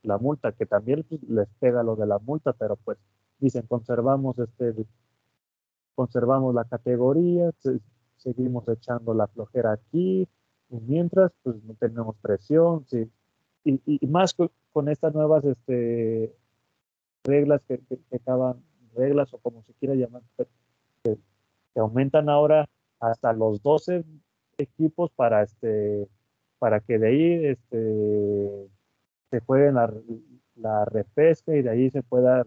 [0.04, 2.98] la multa, que también pues, les pega lo de la multa, pero pues
[3.40, 4.74] dicen conservamos este
[5.96, 7.52] conservamos la categoría,
[8.16, 10.28] seguimos echando la flojera aquí,
[10.70, 13.10] y mientras pues no tenemos presión, sí.
[13.66, 16.34] y, y, más con, estas nuevas este,
[17.26, 18.64] reglas que, que, acaban,
[18.96, 20.22] reglas o como se quiera llamar,
[21.04, 21.18] que,
[21.74, 22.70] que aumentan ahora
[23.02, 24.06] hasta los 12
[24.58, 26.08] equipos para este
[26.60, 28.70] para que de ahí este
[29.30, 29.94] se jueguen la,
[30.56, 32.46] la repesca y de ahí se pueda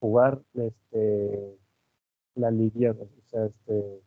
[0.00, 1.58] jugar este,
[2.34, 2.92] la liga.
[2.92, 4.02] O sea, este,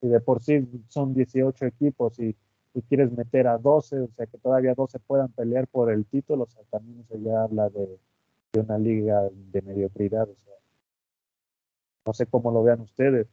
[0.00, 2.36] si de por sí son 18 equipos y,
[2.88, 6.46] quieres meter a 12, o sea, que todavía 12 puedan pelear por el título, o
[6.46, 8.00] sea, también se ya habla de,
[8.50, 10.22] de una liga de mediocridad.
[10.22, 10.54] O sea,
[12.06, 13.28] no sé cómo lo vean ustedes.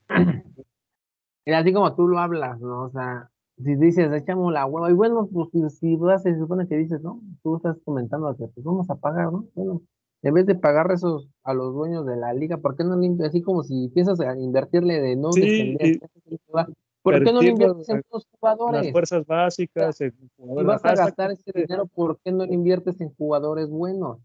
[1.45, 2.83] Mira, así como tú lo hablas, ¿no?
[2.83, 3.31] O sea,
[3.63, 7.21] si dices, echamos la hueva, y bueno, pues si vas, se supone que dices, ¿no?
[7.43, 9.45] Tú estás comentando que pues vamos a pagar, ¿no?
[9.53, 9.81] Bueno,
[10.21, 13.29] en vez de pagar esos a los dueños de la liga, ¿por qué no limpias
[13.29, 15.77] así como si piensas a invertirle de no sí,
[17.01, 18.83] ¿Por qué no lo inviertes en los jugadores?
[18.83, 19.97] Las fuerzas básicas.
[19.97, 24.19] si vas a gastar ese dinero, ¿por qué no lo inviertes en jugadores buenos?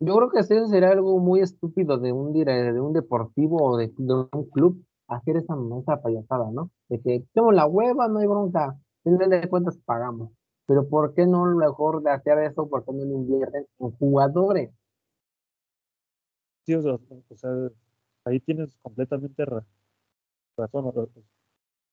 [0.00, 3.92] Yo creo que eso sería algo muy estúpido de un, de un deportivo o de,
[3.98, 6.70] un club hacer esa, esa payasada, ¿no?
[6.88, 8.78] De que tengo la hueva, no hay bronca.
[9.04, 10.30] En vez de cuentas pagamos.
[10.66, 12.68] Pero ¿por qué no lo mejor de hacer eso?
[12.68, 14.70] ¿Por qué no invierten en jugadores?
[16.66, 16.98] Sí, o sea,
[18.24, 19.64] ahí tienes completamente razón.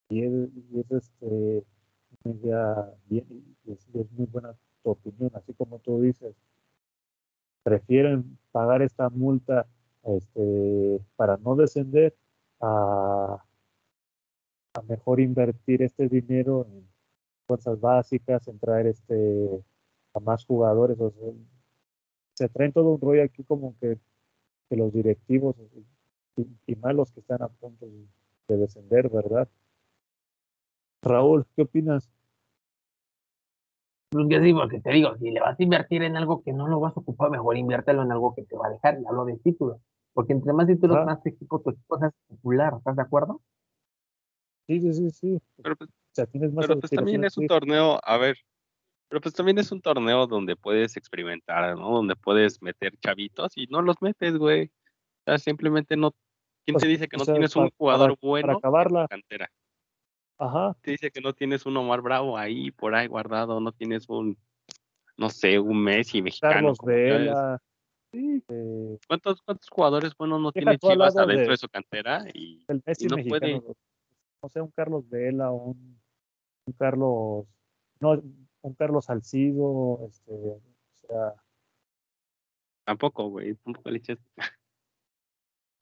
[0.10, 1.64] Y es, este,
[3.06, 6.36] bien, es, muy buena tu opinión, así como tú dices.
[7.64, 9.66] Prefieren pagar esta multa
[10.04, 12.14] este, para no descender
[12.66, 13.44] a,
[14.74, 16.88] a mejor invertir este dinero en
[17.48, 19.64] fuerzas básicas, en traer este
[20.14, 20.98] a más jugadores.
[21.00, 21.14] O
[22.34, 23.98] se traen todo un rollo aquí como que,
[24.70, 25.56] que los directivos
[26.38, 27.86] y, y, más los que están a punto
[28.48, 29.48] de descender, ¿verdad?
[31.02, 32.10] Raúl, ¿qué opinas?
[34.10, 36.68] Pues que sí, porque te digo, si le vas a invertir en algo que no
[36.68, 39.00] lo vas a ocupar, mejor inviértelo en algo que te va a dejar.
[39.02, 39.80] Y hablo de títulos.
[40.16, 41.06] Porque entre más títulos, Ah.
[41.06, 42.74] más equipo, tu equipo es popular.
[42.78, 43.42] ¿Estás de acuerdo?
[44.66, 45.42] Sí, sí, sí, sí.
[45.62, 47.48] Pero pues, O sea, tienes más pero pues también es un sí.
[47.48, 48.38] torneo, a ver,
[49.10, 51.92] pero pues también es un torneo donde puedes experimentar, ¿no?
[51.92, 54.68] Donde puedes meter chavitos y no los metes, güey.
[54.68, 56.12] O sea, simplemente no.
[56.66, 59.08] ¿Quién te dice que no sea, tienes un jugador para- para bueno en tu acabarla.
[59.10, 59.52] cantera?
[60.38, 64.08] Ajá, Te dice que no tienes un Omar Bravo ahí, por ahí guardado, no tienes
[64.10, 64.38] un,
[65.18, 66.74] no sé, un Messi mexicano.
[66.74, 67.62] Carlos es.
[68.16, 72.24] Sí, eh, ¿Cuántos, ¿Cuántos jugadores buenos no tiene Chivas adentro de- de su cantera?
[72.34, 73.62] Y el Messi no mexicano.
[73.62, 73.76] puede.
[74.42, 76.00] No sé, un Carlos Vela, un,
[76.66, 77.46] un Carlos.
[78.00, 78.12] No,
[78.62, 80.00] un Carlos Salcido.
[80.08, 80.62] Este, o
[80.94, 81.34] sea,
[82.86, 84.02] tampoco, güey, tampoco le.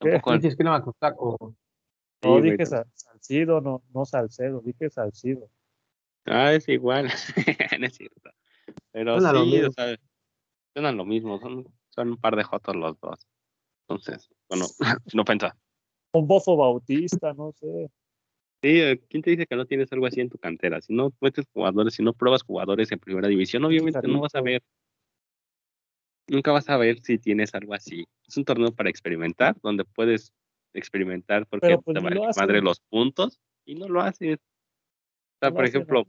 [0.00, 0.32] Tampoco.
[0.34, 5.48] Dices que no me Sí, no güey, dije Salcido, no, no Salcedo, dije Salcido.
[6.24, 7.04] Ah, es igual.
[7.78, 8.30] no es cierto.
[8.90, 9.68] Pero Suena lo sí, mismo.
[9.68, 9.96] o sea,
[10.72, 11.38] suenan lo mismo.
[11.38, 13.26] Son, son un par de jotos los dos.
[13.88, 14.66] Entonces, bueno,
[15.14, 15.56] no pensa.
[16.12, 17.90] Un Bofo Bautista, no sé.
[18.62, 20.80] Sí, eh, ¿quién te dice que no tienes algo así en tu cantera?
[20.80, 24.40] Si no metes jugadores, si no pruebas jugadores en primera división, obviamente no vas a
[24.40, 24.62] ver.
[26.28, 28.06] Nunca vas a ver si tienes algo así.
[28.26, 30.32] Es un torneo para experimentar, donde puedes
[30.72, 34.38] experimentar porque pues, te vale lo madre los puntos y no lo haces.
[34.38, 36.06] O sea, No por ejemplo.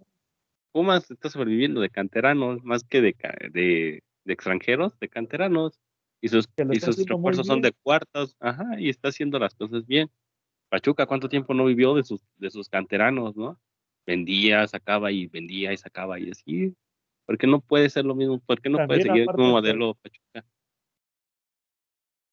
[0.71, 3.15] Pumas está sobreviviendo de canteranos más que de,
[3.51, 5.79] de, de extranjeros, de canteranos.
[6.21, 8.35] Y sus, y sus refuerzos son de cuartos.
[8.39, 10.09] Ajá, y está haciendo las cosas bien.
[10.69, 13.59] Pachuca, ¿cuánto tiempo no vivió de sus, de sus canteranos, no?
[14.05, 16.75] Vendía, sacaba y vendía y sacaba y así.
[17.25, 18.39] ¿Por qué no puede ser lo mismo?
[18.39, 20.45] ¿Por qué no puede seguir pues, modelo Pachuca?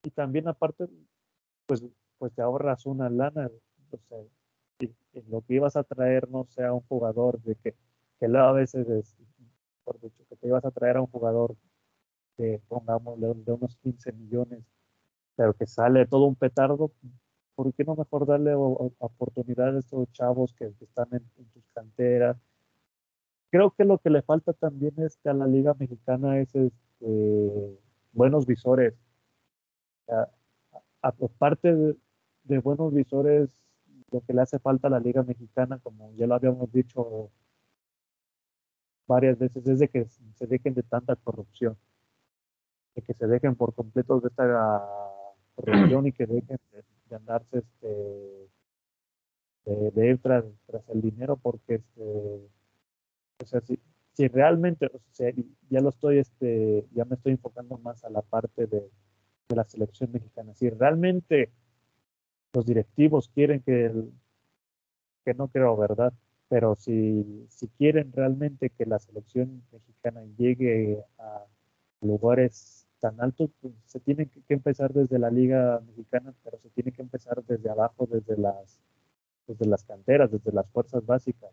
[0.04, 0.86] y también aparte,
[1.66, 1.84] pues,
[2.18, 3.50] pues te ahorras una lana,
[3.90, 4.18] o sea,
[4.80, 7.74] y, y lo que ibas a traer no sea un jugador de que,
[8.18, 9.16] que luego a veces es,
[9.84, 11.56] por dicho, que te ibas a traer a un jugador
[12.42, 14.64] de, pongámosle, de unos 15 millones,
[15.36, 16.92] pero que sale todo un petardo,
[17.54, 21.64] ¿por qué no mejor darle oportunidad a estos chavos que, que están en, en tus
[21.72, 22.36] canteras?
[23.50, 27.78] Creo que lo que le falta también es que a la Liga Mexicana es este,
[28.12, 28.94] buenos visores.
[31.00, 31.96] Aparte de,
[32.44, 33.50] de buenos visores,
[34.10, 37.30] lo que le hace falta a la Liga Mexicana, como ya lo habíamos dicho
[39.06, 41.76] varias veces, es de que se dejen de tanta corrupción,
[42.94, 44.80] de que se dejen por completo de esta
[45.54, 46.58] corrupción y que dejen
[47.08, 48.48] de, andarse este,
[49.64, 52.02] de, ir tras, tras el dinero, porque este,
[53.42, 53.78] o sea, si,
[54.12, 55.32] si realmente, o sea,
[55.68, 58.90] ya lo estoy, este, ya me estoy enfocando más a la parte de,
[59.48, 60.54] de la selección mexicana.
[60.54, 61.50] Si realmente
[62.54, 64.12] los directivos quieren que, el-
[65.24, 66.12] que no creo, ¿verdad?
[66.48, 71.46] Pero si, si quieren realmente que la selección mexicana llegue a
[72.02, 76.92] lugares tan altos, pues se tiene que, empezar desde la liga mexicana, pero se tiene
[76.92, 78.80] que empezar desde abajo, desde las,
[79.48, 81.50] desde las canteras, desde las fuerzas básicas.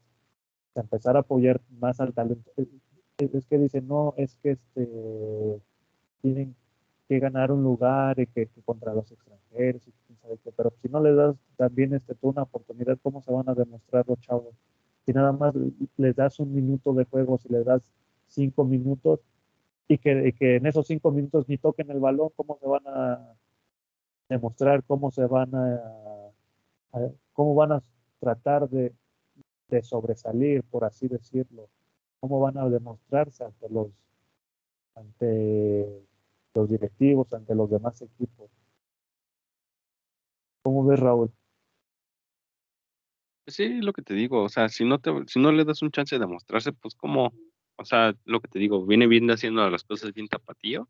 [0.75, 2.51] O empezar a apoyar más al talento.
[2.57, 2.67] Es,
[3.19, 5.61] es- es que dicen, no, es que este,
[6.21, 6.55] tienen
[7.07, 10.73] que ganar un lugar y que, que contra los extranjeros y quién sabe qué, pero
[10.81, 14.19] si no les das también este, tú una oportunidad, ¿cómo se van a demostrar los
[14.21, 14.55] chavos?
[15.05, 15.53] Si nada más
[15.97, 17.81] les das un minuto de juego, si les das
[18.27, 19.21] cinco minutos
[19.89, 23.35] y que, que en esos cinco minutos ni toquen el balón, ¿cómo se van a
[24.29, 24.83] demostrar?
[24.85, 25.75] ¿Cómo se van a,
[26.93, 27.83] a- cómo van a
[28.19, 28.93] tratar de,
[29.69, 31.69] de sobresalir, por así decirlo?
[32.21, 33.89] ¿Cómo van a demostrarse ante los
[34.95, 36.07] ante
[36.53, 38.49] los directivos, ante los demás equipos.
[40.61, 41.31] ¿Cómo ves, Raúl?
[43.45, 45.81] Pues sí, lo que te digo, o sea, si no te, si no le das
[45.81, 47.33] un chance de mostrarse, pues como,
[47.79, 50.89] o sea, lo que te digo, viene bien haciendo las cosas bien tapatío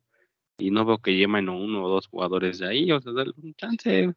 [0.57, 3.31] y no veo que llamen a uno o dos jugadores de ahí, o sea, dale
[3.37, 4.11] un chance.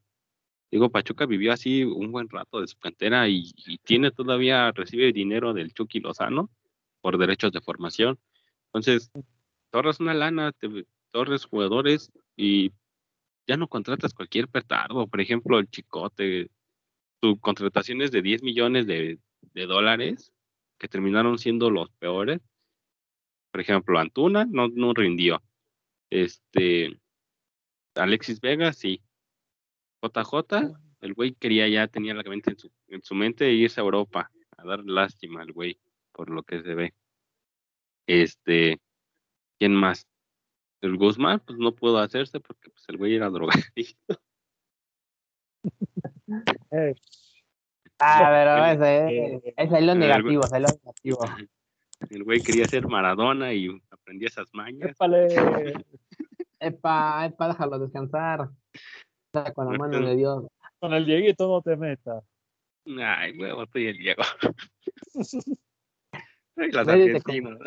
[0.71, 3.53] Digo, Pachuca vivió así un buen rato de su cantera y,
[3.85, 6.51] tiene todavía, recibe dinero del Chucky Lozano
[7.03, 8.19] por derechos de formación.
[8.67, 9.23] Entonces, te
[9.73, 12.73] ahorras una lana, te, ahorras jugadores y
[13.47, 15.07] ya no contratas cualquier petardo.
[15.07, 16.51] Por ejemplo, el Chicote,
[17.21, 19.19] su contratación es de 10 millones de
[19.67, 20.33] dólares,
[20.79, 22.41] que terminaron siendo los peores.
[23.53, 25.43] Por ejemplo, Antuna no, no rindió.
[26.11, 26.99] Este,
[27.95, 29.03] Alexis Vega, sí.
[30.03, 33.85] JJ, el güey quería ya, tenía la mente en su, en su mente irse a
[33.85, 35.79] Europa, a dar lástima al güey.
[36.13, 36.95] por lo que se ve.
[38.07, 38.81] Este,
[39.59, 40.09] ¿quién más?
[40.81, 44.21] El Guzmán, pues no pudo hacerse porque pues el güey era drogadicto.
[48.05, 51.19] Ah, pero ese, ese es lo negativo, es lo negativo.
[52.11, 54.91] El güey quería ser Maradona y aprendía esas mañas.
[54.91, 55.27] épale.
[56.61, 58.49] Epa, epa, déjalo descansar.
[59.55, 60.45] Con la mano de Dios.
[60.79, 62.23] Con el Dieguito no te metas.
[62.87, 64.23] Ay, huevo, estoy el Diego.
[66.57, 67.59] Ay, las Médete argentinas.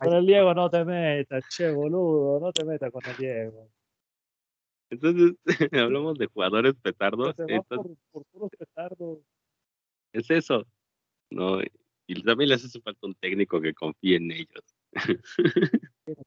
[0.00, 3.68] con- el Diego no te metas, che boludo, no te metas con el Diego.
[4.90, 5.36] Entonces,
[5.72, 7.36] hablamos de jugadores petardos.
[7.36, 9.18] Se va Entonces, por, por puros petardos.
[10.12, 10.66] es eso.
[11.30, 11.58] No,
[12.10, 14.64] y también les hace falta un técnico que confíe en ellos.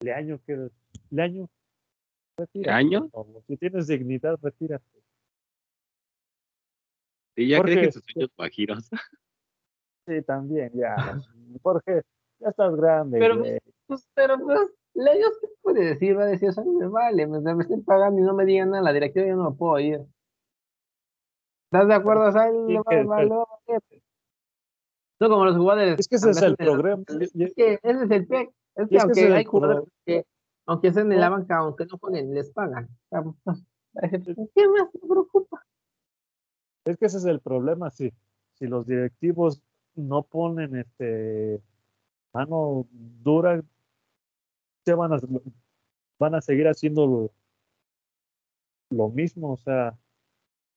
[0.00, 0.68] Leaño, que
[1.10, 1.50] Leaño,
[2.38, 3.10] retírate, ¿Leaño?
[3.48, 4.84] Si tienes dignidad, retírate.
[7.34, 8.88] Y ya Jorge, creen que sus sueños guajiros.
[10.06, 10.96] Sí, también, ya.
[11.62, 12.02] Jorge,
[12.40, 13.18] ya estás grande.
[13.18, 13.44] Pero.
[13.86, 14.58] Pues, pero pues,
[14.94, 16.18] Leños, ¿qué puede decir?
[16.18, 18.82] Va a decir, eso me vale, me, me estén pagando y no me digan nada,
[18.82, 20.00] la directiva yo no me puedo ir.
[21.66, 22.26] ¿Estás de acuerdo?
[22.26, 24.02] Él Sí, que-.
[25.20, 26.00] No como los jugadores.
[26.00, 26.56] Es que ese es el
[27.34, 28.50] Y- Es que ese es el PEC.
[28.76, 30.26] Es que es que aunque es hay jugadores que,
[30.66, 32.88] aunque estén en la banca, aunque no jueguen, les pagan.
[33.10, 35.62] ¿Qué más me preocupa?
[36.86, 38.12] Es que ese es el problema, si,
[38.54, 39.62] si los directivos
[39.94, 41.60] no ponen este
[42.32, 43.62] mano dura,
[44.86, 45.18] se van a,
[46.18, 47.30] van a seguir haciendo lo,
[48.96, 49.98] lo mismo, o sea,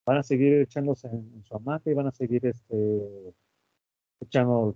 [0.06, 3.34] van a seguir echándose en, en su hamaca y van a seguir este
[4.24, 4.76] echando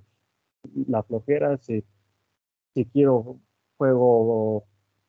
[0.87, 1.83] la flojera si,
[2.73, 3.39] si quiero
[3.77, 4.65] juego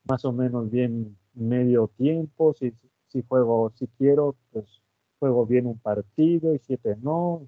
[0.07, 2.73] más o menos bien medio tiempo, si,
[3.07, 4.81] si juego, si quiero, pues
[5.19, 7.47] juego bien un partido y siete no.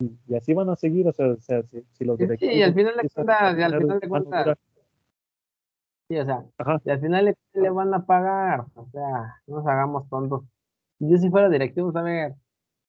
[0.00, 2.54] Y, y así van a seguir, o sea, o sea, si, si los Sí, directivos
[2.56, 4.58] y al final de cuentas, y al final de cuentas,
[6.08, 6.80] Sí, o sea, Ajá.
[6.84, 10.42] y al final le, le van a pagar, o sea, no nos hagamos tontos.
[10.98, 12.34] Yo si fuera directivo, a ver,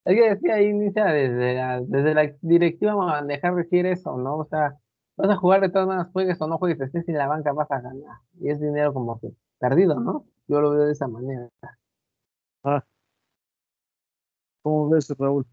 [0.06, 4.38] es que decía ahí inicia desde la, desde la directiva manejar decir eso, ¿no?
[4.40, 4.78] O sea,
[5.16, 7.72] vas a jugar de todas maneras, juegues o no juegues, estés en la banca, vas
[7.72, 8.18] a ganar.
[8.40, 9.30] Y es dinero como que
[9.60, 10.26] perdido, ¿no?
[10.48, 11.50] Yo lo veo de esa manera.
[14.62, 15.46] ¿Cómo ves, Raúl?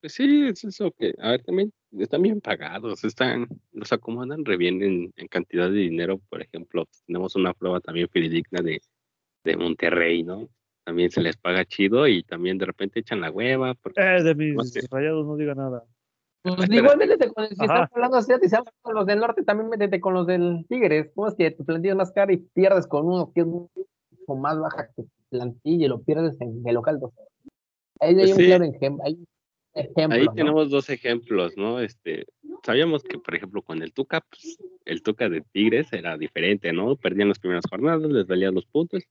[0.00, 4.56] Pues sí, es eso que, a ver, también están bien pagados, están, los acomodan re
[4.56, 6.18] bien en, en cantidad de dinero.
[6.28, 8.80] Por ejemplo, tenemos una prueba también fidedigna de,
[9.44, 10.48] de Monterrey, ¿no?
[10.84, 13.74] También se les paga chido y también de repente echan la hueva.
[13.74, 14.80] Porque, Eh, de No mis sé.
[14.90, 15.84] rayados no diga nada.
[16.42, 17.84] Pues igual métete con el, si Ajá.
[17.84, 21.12] estás hablando así, si hablas con los del norte, también métete con los del Tigres.
[21.14, 23.70] ¿Cómo es que tu plantilla es más cara y pierdes con uno que es mucho
[24.36, 26.98] más baja que tu plantilla y lo pierdes en el local?
[28.00, 28.46] Ahí hay Pues un sí.
[28.46, 29.26] claro ejem- hay un
[29.74, 30.16] ejemplo.
[30.18, 30.34] Ahí ¿no?
[30.34, 31.78] tenemos dos ejemplos, ¿no?
[31.78, 32.26] Este,
[32.64, 36.96] sabíamos que, por ejemplo, con el Tuca, pues, el Tuca de Tigres era diferente, ¿no?
[36.96, 39.04] Perdían las primeras jornadas, les valían los puntos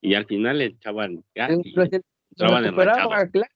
[0.00, 3.52] y al final le echaban gas y entraban lo recuperaba, claro.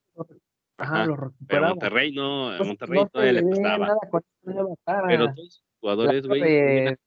[0.79, 1.69] Ajá, Ajá, lo Pero.
[1.69, 3.43] Monterrey no, Monterrey no todavía le.
[3.43, 6.99] Pero todos los jugadores, güey, de- bien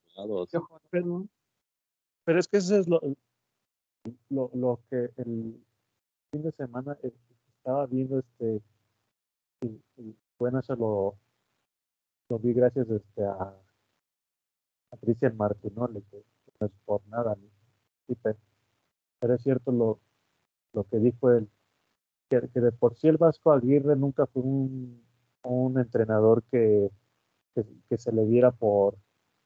[1.05, 1.27] ¿no?
[2.23, 3.01] Pero es que eso es lo,
[4.29, 5.61] lo, lo que el
[6.31, 7.11] fin de semana eh,
[7.57, 8.61] estaba viendo este
[9.61, 9.67] y,
[9.97, 11.17] y bueno eso lo,
[12.29, 13.53] lo vi gracias este a,
[14.91, 17.49] a Cristian Martinoli que, que no es por nada ni-
[19.19, 19.99] pero, es cierto lo,
[20.73, 21.49] lo que dijo él
[22.29, 25.03] que, que de por sí el Vasco Aguirre nunca fue un,
[25.43, 26.91] un entrenador que,
[27.89, 28.97] que, se le viera por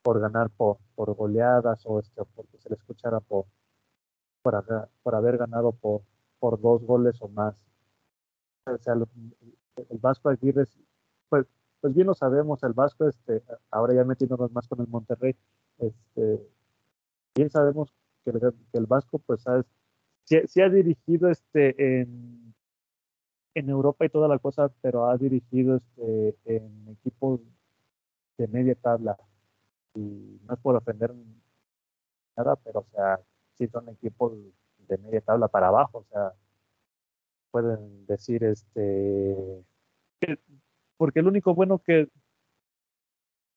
[0.01, 3.45] por ganar por, por goleadas o este, porque se le escuchara por,
[4.41, 6.01] por, haber, por haber ganado por,
[6.39, 7.55] por dos goles o más.
[8.65, 9.09] O sea, lo-
[9.89, 10.65] el Vasco Aguirre,
[11.29, 11.45] pues,
[11.81, 15.35] pues bien lo sabemos, el Vasco, este, ahora ya metiéndonos más con el Monterrey,
[15.79, 16.47] este,
[17.35, 17.93] bien sabemos
[18.33, 19.63] que el, Vasco, pues, ha,
[20.25, 22.53] sí, ha dirigido este, en,
[23.55, 27.39] en Europa y toda la cosa, pero ha dirigido este, en equipos
[28.37, 29.17] de media tabla.
[29.95, 31.13] Y no es por ofender
[32.37, 33.19] nada, pero o sea,
[33.57, 34.33] sí son equipos
[34.87, 36.33] de media tabla para abajo, o sea,
[37.51, 39.63] pueden decir este
[40.19, 40.39] que-
[40.97, 42.07] porque el único bueno que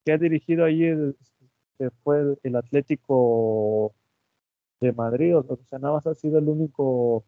[0.05, 1.15] que ha dirigido ahí es-
[1.77, 3.93] que fue el Atlético
[4.83, 7.25] de Madrid, o sea, nada más ha sido el único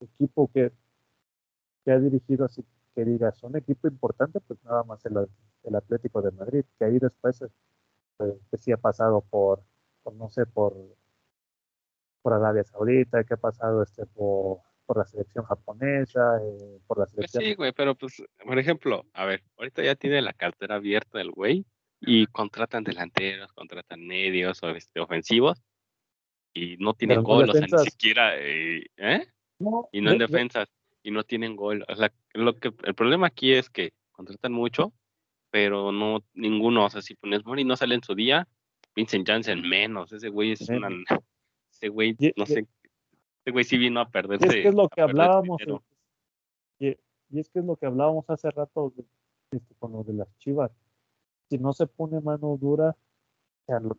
[0.00, 0.72] equipo que,
[1.84, 2.64] que ha dirigido así
[2.94, 5.28] que digas, un equipo importante, pues nada más el,
[5.64, 7.44] el Atlético de Madrid, que ahí después
[8.16, 9.62] pues, que sí ha pasado por,
[10.02, 10.74] por, no sé, por,
[12.22, 17.04] por Arabia Saudita, que ha pasado este por, por la selección japonesa, eh, por la
[17.04, 17.44] Pues selección.
[17.44, 21.32] sí, güey, pero pues, por ejemplo, a ver, ahorita ya tiene la cartera abierta el
[21.32, 21.66] güey
[22.00, 25.62] y contratan delanteros, contratan medios o este, ofensivos
[26.56, 29.26] y no no gol, o sea, ni siquiera, eh, ¿eh?
[29.58, 30.68] No, Y no en de- de- defensas
[31.02, 31.84] y no tienen gol.
[31.88, 34.92] O sea, lo que, el problema aquí es que contratan mucho,
[35.50, 38.48] pero no ninguno, o sea, si pones Mori no sale en su día,
[38.94, 40.88] Vincent Janssen menos, ese güey es una,
[41.70, 42.66] ese güey, Y- no y- sé,
[43.44, 44.46] ese güey sí vino a Y perderse.
[44.46, 45.60] es que es lo que hablábamos,
[46.78, 46.88] y,
[47.30, 49.04] y es que es lo que hablábamos hace rato de-
[49.52, 50.70] este, con lo de las chivas.
[51.48, 53.98] Si no se pone mano dura, o sea, lo-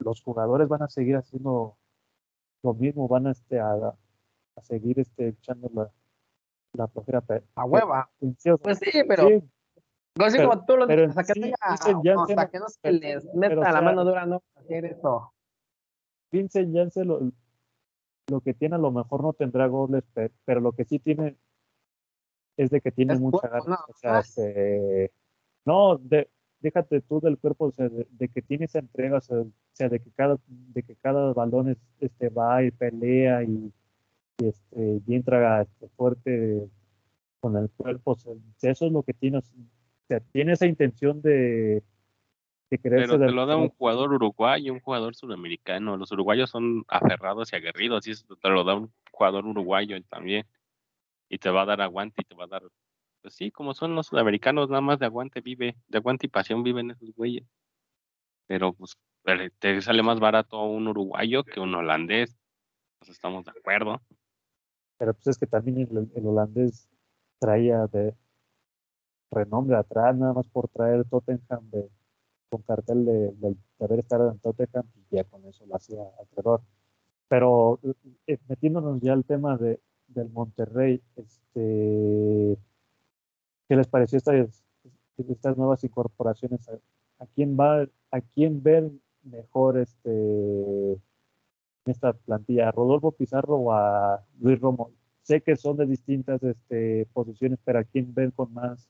[0.00, 1.76] los jugadores van a seguir haciendo
[2.62, 5.90] lo mismo, van a, este, a, a seguir este, echando la,
[6.74, 7.22] la flojera.
[7.54, 8.10] A hueva.
[8.62, 9.34] Pues sí, pero sí,
[10.18, 12.32] así pero- como tú lo pero dices, hasta que, sí, tenga- dicen ya o se
[12.32, 15.32] hasta no- que no se les pero, meta la sea, mano dura, no hacer eso.
[16.32, 17.20] Vincent Janssen lo,
[18.28, 21.36] lo que tiene a lo mejor no tendrá goles, pe- pero lo que sí tiene
[22.56, 23.68] es de que tiene Es mucha cuerpo, ganas.
[23.68, 25.12] nada O sea, este,
[25.64, 26.30] no, de,
[26.60, 30.00] déjate tú del cuerpo, o sea, de, de que tiene esa entrega, o sea, de
[30.00, 33.72] que cada, de que cada balón es- este, va y pelea y,
[34.38, 36.68] y, este, y entra este, fuerte
[37.40, 38.12] con el cuerpo.
[38.12, 39.38] O sea, eso es lo que tiene.
[39.38, 39.42] O
[40.08, 41.82] sea, tiene esa intención de,
[42.70, 45.96] de Pero te lo da un jugador uruguayo, un jugador sudamericano.
[45.96, 50.46] Los uruguayos son aferrados y aguerridos, y eso te lo da un jugador uruguayo también.
[51.28, 52.62] Y te va a dar aguante y te va a dar,
[53.22, 56.62] pues sí, como son los sudamericanos, nada más de aguante vive, de aguante y pasión
[56.62, 57.46] viven esos güeyes.
[58.46, 58.96] Pero pues
[59.58, 62.36] te sale más barato un uruguayo que un holandés.
[62.98, 64.00] Pues estamos de acuerdo.
[64.98, 66.88] Pero pues es que también el, holandés
[67.38, 68.14] traía de
[69.30, 71.88] renombre atrás, nada más por traer Tottenham de,
[72.50, 76.62] con cartel de, de- haber estado en Tottenham y ya con eso lo hacía acreedor.
[77.28, 77.80] Pero
[78.26, 82.58] eh, metiéndonos ya al tema de, del Monterrey, este,
[83.70, 84.64] ¿qué les pareció estas,
[85.16, 86.68] estas nuevas incorporaciones?
[86.68, 86.72] ¿A,
[87.22, 91.00] a quién va, a quién ven mejor este en
[91.84, 92.68] esta plantilla?
[92.68, 94.90] ¿A Rodolfo Pizarro o a Luis Romo?
[95.22, 98.88] Sé que son de distintas este, posiciones, pero ¿a quién ven con más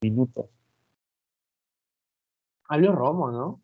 [0.00, 0.46] minutos?
[2.68, 3.60] A Luis Romo, ¿no?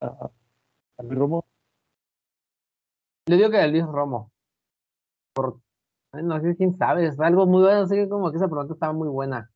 [0.00, 1.44] ¿A, a- Luis Romo?
[3.26, 4.30] Yo digo que a Luis Romo.
[5.32, 5.58] Por,
[6.12, 8.92] no sé quién sabe, es algo muy bueno, así que como que esa pregunta estaba
[8.92, 9.50] muy buena.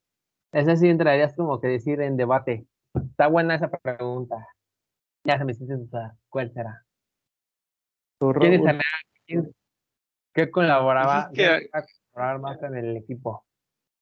[0.51, 2.65] Ese sí entrarías como que decir en debate.
[2.93, 4.35] Está buena esa pregunta.
[5.23, 6.13] Ya se me siente dudar.
[6.29, 6.85] ¿Cuál será?
[8.19, 8.81] ¿Tú, ¿Quién estaría?
[9.25, 9.53] quién-
[10.33, 11.29] ¿Qué colaboraba?
[11.29, 13.45] Pues es que- quién va a colaborar más en el equipo?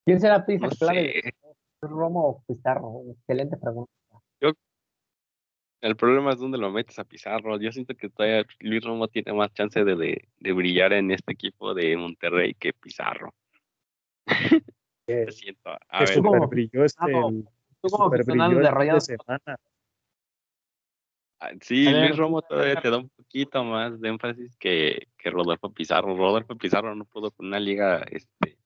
[0.05, 1.21] ¿Quién será pieza No clave?
[1.21, 1.33] sé.
[1.81, 3.01] ¿Luis Romo o Pizarro?
[3.11, 3.91] Excelente pregunta.
[5.79, 7.59] El problema es dónde lo metes a Pizarro.
[7.59, 11.33] Yo siento que todavía Luis Romo tiene más chance de, de, de brillar en este
[11.33, 13.35] equipo de Monterrey que Pizarro.
[15.29, 15.69] Siento.
[15.69, 17.05] A que ver, super brilló este,
[17.81, 18.59] que super brilló
[18.93, 19.59] de semana.
[21.39, 25.71] ah, sí, Luis Romo todavía te da un poquito más de énfasis que, que Rodolfo
[25.71, 26.17] Pizarro.
[26.17, 28.57] Rodolfo Pizarro no pudo con una liga, este,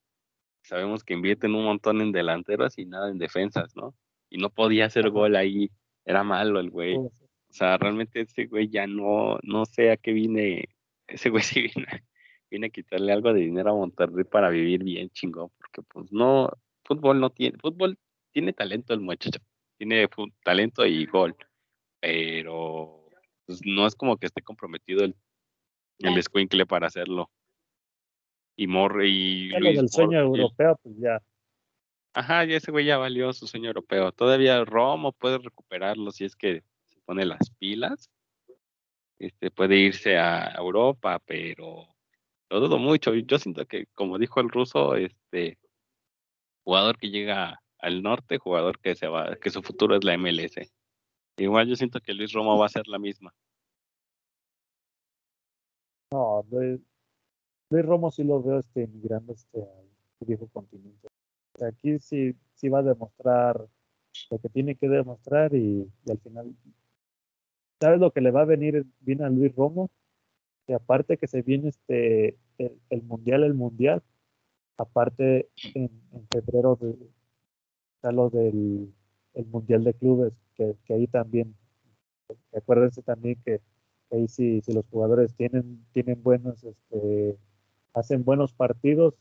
[0.64, 3.94] sabemos que invierten un montón en delanteros y nada en defensas, ¿no?
[4.30, 5.70] Y no podía hacer gol ahí.
[6.06, 6.96] Era malo el güey.
[6.96, 7.12] O
[7.50, 10.70] sea, realmente ese güey ya no, no sé a qué viene.
[11.06, 12.04] Ese güey sí viene,
[12.52, 16.52] viene a quitarle algo de dinero a Monterrey para vivir bien chingón, porque pues no,
[16.84, 17.98] fútbol no tiene, fútbol
[18.32, 19.40] tiene talento el muchacho,
[19.78, 20.08] tiene
[20.44, 21.36] talento y gol,
[22.02, 23.06] pero
[23.46, 25.16] pues, no es como que esté comprometido el,
[26.00, 27.32] el escuincle para hacerlo.
[28.58, 31.22] Y Morre y Luis del sueño Mor- y- europeo, pues ya.
[32.14, 34.12] Ajá, ya ese güey ya valió su sueño europeo.
[34.12, 38.12] Todavía Romo puede recuperarlo si es que se pone las pilas.
[39.18, 41.88] Este puede irse a Europa, pero
[42.52, 43.14] lo dudo mucho.
[43.16, 45.58] Yo siento que, como dijo el ruso, este
[46.64, 50.70] jugador que llega al norte, jugador que se va, que su futuro es la MLS.
[51.38, 53.34] Igual yo siento que Luis Romo va a ser la misma.
[56.12, 56.82] No, Luis,
[57.70, 61.08] Romo sí lo veo este, migrando este, al viejo continente.
[61.66, 63.66] Aquí sí, sí va a demostrar
[64.30, 66.54] lo que tiene que demostrar y, y al final,
[67.80, 69.90] ¿sabes lo que le va a venir bien a Luis Romo?
[70.74, 74.04] Aparte que se viene este el, mundial, el mundial,
[74.78, 75.90] aparte en,
[76.32, 76.78] febrero
[77.96, 78.94] está lo del
[79.34, 81.56] el mundial de clubes, que, ahí también,
[82.54, 83.62] acuérdense también que
[84.12, 87.38] ahí sí, si los jugadores tienen, tienen buenos, este,
[87.94, 89.16] hacen buenos partidos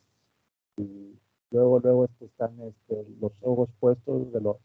[0.77, 1.15] y
[1.51, 4.57] luego, luego este, están este, los ojos puestos de los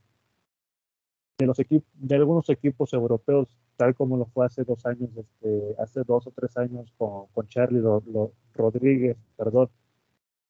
[1.38, 5.75] de los equipos, de algunos equipos europeos, tal como lo fue hace dos años, este,
[5.79, 7.81] hace dos o tres años con, con Charlie
[8.53, 9.69] Rodríguez, perdón,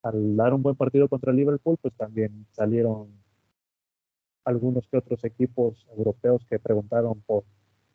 [0.03, 3.09] al dar un buen partido contra Liverpool, pues también salieron
[4.43, 7.43] algunos que otros equipos europeos que preguntaron por,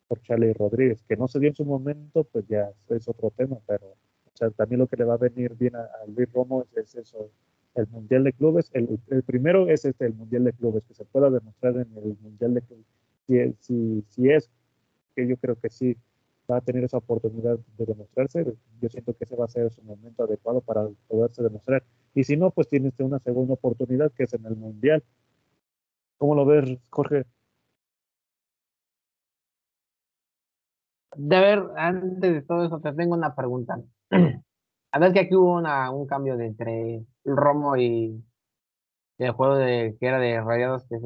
[0.07, 3.57] por Charlie Rodríguez, que no se dio en su momento, pues ya es otro tema,
[3.65, 6.95] pero o sea, también lo que le va a venir bien a, Luis Romo es,
[6.95, 7.31] eso,
[7.75, 8.69] el Mundial de Clubes.
[8.73, 12.17] El, el, primero es este, el Mundial de Clubes, que se pueda demostrar en el
[12.21, 12.85] Mundial de Clubes.
[13.27, 14.49] Si, si, si es,
[15.15, 15.97] que yo creo que sí
[16.49, 18.45] va a tener esa oportunidad de demostrarse,
[18.81, 21.83] yo siento que ese va a ser su momento adecuado para poderse demostrar.
[22.13, 25.03] Y si no, pues tienes una segunda oportunidad que es en el Mundial.
[26.17, 27.25] ¿Cómo lo ves, Jorge?
[31.15, 33.81] De ver, antes de todo eso, te tengo una pregunta.
[34.93, 38.23] A ver que aquí hubo una, un cambio de entre Romo y,
[39.17, 40.97] el juego de, que era de Rayados, que,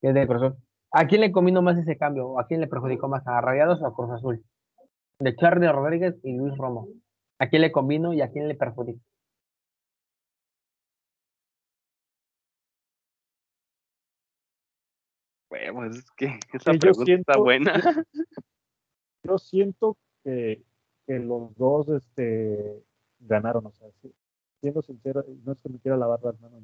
[0.00, 0.58] que es de Cruz Azul.
[0.92, 2.38] ¿A quién le combinó más ese cambio?
[2.38, 3.26] ¿A quién le perjudicó más?
[3.26, 4.44] ¿A Rayados o a Cruz Azul?
[5.18, 6.88] De Charlie Rodríguez y Luis Romo.
[7.38, 9.00] ¿A quién le combino y a quién le perjudicó?
[15.48, 18.04] Pues es que esa pregunta está buena.
[19.24, 20.62] Yo siento que,
[21.06, 22.82] que, los dos este,
[23.18, 23.88] ganaron, o sea,
[24.64, 26.62] siendo sincero, no es que me quiera lavar las manos,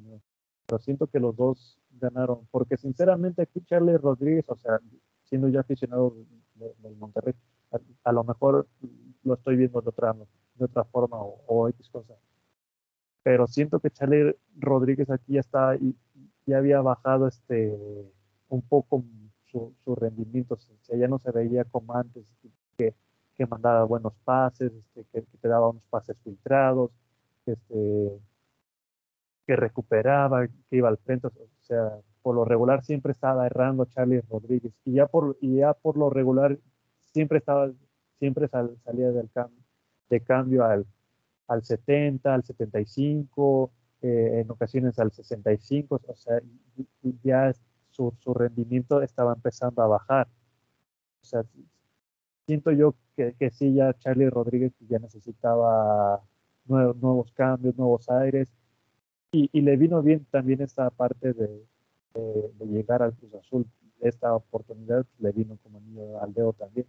[0.65, 4.79] pero siento que los dos ganaron, porque sinceramente aquí Charlie Rodríguez, o sea,
[5.23, 6.15] siendo ya aficionado
[6.55, 7.35] del Monterrey,
[8.03, 8.67] a, lo mejor
[9.23, 10.15] lo estoy viendo de otra,
[10.55, 12.15] de otra forma o, o X cosa,
[13.21, 15.95] pero siento que Charlie Rodríguez aquí ya está y
[16.47, 17.71] ya había bajado este
[18.49, 19.05] un poco
[19.51, 22.25] su, rendimiento, o sea, ya no se veía como antes,
[22.77, 22.95] que,
[23.35, 26.89] que mandaba buenos pases, este, que, te daba unos pases filtrados,
[27.45, 28.19] este,
[29.45, 31.31] que recuperaba, que iba al frente, o
[31.61, 35.97] sea, por lo regular siempre estaba errando Charlie Rodríguez y ya por, y ya por
[35.97, 36.57] lo regular
[37.11, 37.71] siempre estaba,
[38.19, 39.29] siempre salía del
[40.09, 40.85] de cambio al,
[41.47, 43.71] al 70, al 75,
[44.01, 46.39] eh, en ocasiones al 65, o sea,
[47.23, 47.53] ya
[47.89, 50.27] su, su, rendimiento estaba empezando a bajar.
[51.21, 51.43] O sea,
[52.45, 56.21] siento yo que, que sí, ya Charlie Rodríguez ya necesitaba
[56.65, 58.53] nuevos, nuevos cambios, nuevos aires,
[59.31, 61.47] y, y, le vino bien también esta parte de,
[62.13, 63.65] de, llegar al Cruz Azul.
[64.01, 66.85] Esta oportunidad le vino como niño al dedo también.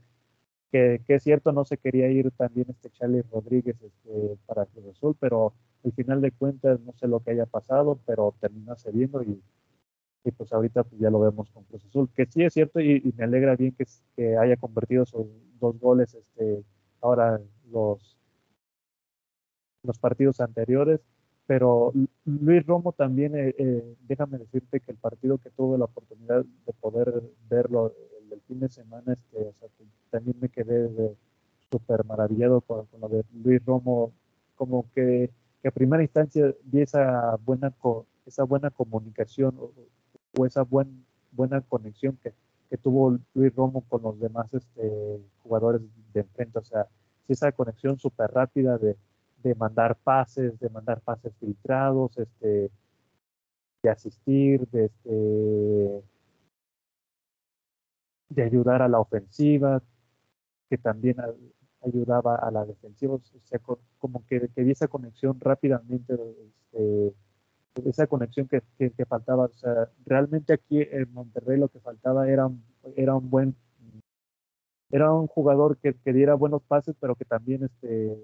[0.73, 4.87] Que, que, es cierto, no se quería ir también este Charlie Rodríguez este, para Cruz
[4.97, 5.53] Azul, pero
[5.85, 9.41] al final de cuentas no sé lo que haya pasado, pero terminó cediendo y
[10.25, 13.13] y pues ahorita pues ya lo vemos con Cruz Azul, que sí es cierto y,
[13.17, 13.85] me alegra bien que,
[14.17, 15.27] que, haya convertido sus
[15.61, 16.63] dos goles este,
[17.01, 18.17] ahora los,
[19.83, 21.01] los partidos anteriores,
[21.47, 21.93] pero
[22.25, 26.73] Luis Romo también, eh, eh, déjame decirte que el partido que tuve la oportunidad de
[26.81, 27.93] poder verlo
[28.31, 29.53] el, fin de semana, este,
[30.11, 30.89] también me quedé
[31.71, 34.13] súper maravillado con, lo de Luis Romo,
[34.57, 35.31] como que,
[35.61, 37.73] que a primera instancia vi esa buena,
[38.27, 39.57] esa buena comunicación
[40.39, 42.33] o esa buen, buena conexión que,
[42.71, 46.59] que, tuvo Luis Romo con los demás este, jugadores de enfrente.
[46.59, 46.87] O sea,
[47.29, 48.97] esa conexión súper rápida de,
[49.43, 52.71] de, mandar pases, de mandar pases filtrados, este,
[53.83, 56.03] de asistir, de, este,
[58.31, 59.83] de ayudar a la ofensiva,
[60.69, 61.17] que también
[61.83, 63.61] ayudaba a la defensiva, o sea,
[63.99, 67.15] como que, que esa conexión rápidamente este,
[67.85, 69.45] esa conexión que, que, faltaba.
[69.47, 72.51] O sea, realmente aquí en Monterrey lo que faltaba era,
[72.97, 73.57] era un buen,
[74.91, 78.17] era un jugador que, que diera buenos pases, pero que también este,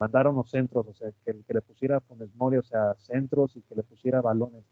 [0.00, 3.62] mandara unos centros, o sea, que, que le pusiera Funes Mori, o sea, centros y
[3.62, 4.64] que le pusiera balones.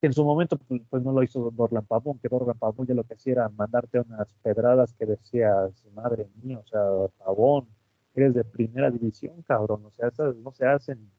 [0.00, 3.02] En su momento pues, pues no lo hizo Dorlan Pavón, que Dorlan Pavón ya lo
[3.02, 6.80] que hacía era mandarte unas pedradas que decías, madre mía, o sea,
[7.18, 7.66] Pavón,
[8.14, 11.10] eres de primera división, cabrón, o sea, esas no se hacen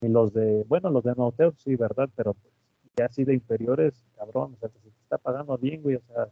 [0.00, 2.08] y los de, bueno, los de Nauteo, sí, ¿verdad?
[2.14, 2.54] Pero pues,
[2.96, 6.28] ya así de inferiores, cabrón, o sea, se te está pagando bien, güey, o sea,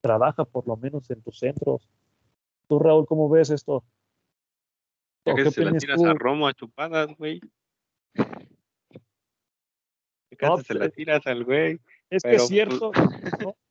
[0.00, 1.88] trabaja por lo menos en tus centros.
[2.66, 3.84] Tú, Raúl, ¿cómo ves esto?
[5.24, 7.40] Ya que se la tiras a Romo a chupadas, güey.
[10.40, 11.78] No, se la pues, tiras al güey.
[12.08, 12.92] Es que es pues cierto,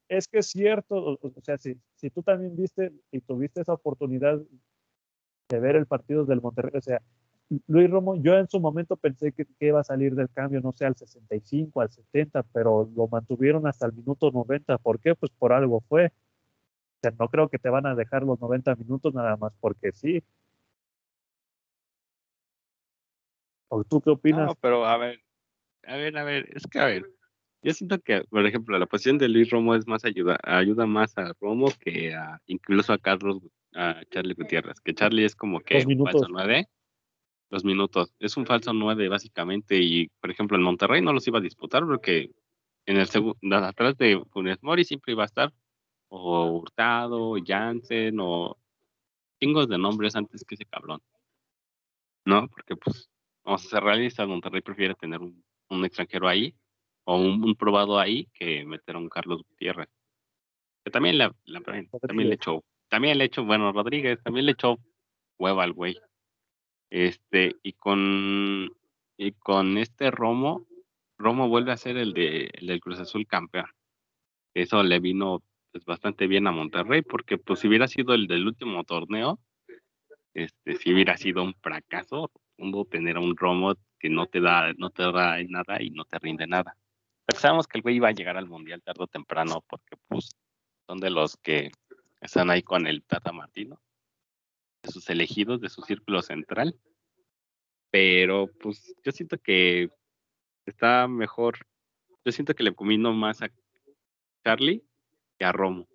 [0.08, 4.40] es que es cierto, o, sea, si, si tú también viste y tuviste esa oportunidad
[5.50, 7.02] de ver el partido del Monterrey, o sea,
[7.68, 10.86] Luis Romo, yo en su momento pensé que, iba a salir del cambio, no sé,
[10.86, 14.78] al 65, al 70, pero lo mantuvieron hasta el minuto 90.
[14.78, 15.16] ¿Por qué?
[15.16, 16.08] Pues por algo fue.
[16.08, 19.92] O sea, no creo que te van a dejar los 90 minutos nada más porque
[19.92, 20.24] sí.
[23.70, 24.48] ¿O tú qué opinas?
[24.48, 25.22] No, pero a ver,
[25.84, 27.06] a ver, a ver, es que a ver,
[27.62, 31.18] Yo siento que, por ejemplo, la posición de Luis Romo es más ayuda, ayuda más
[31.18, 33.42] a Romo que a, incluso a Carlos,
[33.74, 36.68] a Charlie Gutiérrez, que Charlie es como que un falso nueve,
[37.50, 41.40] dos minutos, es un falso nueve básicamente y, por ejemplo, en Monterrey no los iba
[41.40, 42.32] a disputar porque
[42.86, 45.54] en el segundo, atrás de Funes Mori siempre iba a estar
[46.08, 48.58] o Hurtado, Jansen o
[49.40, 51.02] chingos de nombres antes que ese cabrón,
[52.26, 52.48] ¿no?
[52.48, 53.10] Porque pues,
[53.50, 56.54] vamos a ser realistas, Monterrey prefiere tener un, un extranjero ahí
[57.06, 59.90] o un, un probado ahí que meter a un Carlos Gutiérrez.
[60.84, 64.78] Que también le, la- también le echó, también le echó, bueno, Rodríguez, también le echó
[65.40, 65.98] hueva al güey.
[66.92, 68.72] Este, y con
[69.18, 70.66] y con este Romo,
[71.18, 73.66] Romo vuelve a ser el de el del Cruz Azul campeón.
[74.54, 78.46] Eso le vino pues, bastante bien a Monterrey, porque pues si hubiera sido el del
[78.48, 79.40] último torneo,
[80.34, 84.74] este, si hubiera sido un fracaso, rotundo tener a un Romo que no te da,
[84.78, 86.76] no te da nada y no te rinde nada.
[87.26, 90.30] Pensábamos que el güey iba a llegar al mundial tarde o temprano, porque pues
[90.88, 91.72] son de los que
[92.22, 93.80] están ahí con el Tata Martino,
[94.84, 96.76] de sus elegidos, de su círculo central.
[97.92, 99.90] Pero pues yo siento que
[100.66, 101.58] está mejor,
[102.26, 103.50] yo siento que le combino más a
[104.44, 104.84] Charlie
[105.38, 105.88] que a Romo.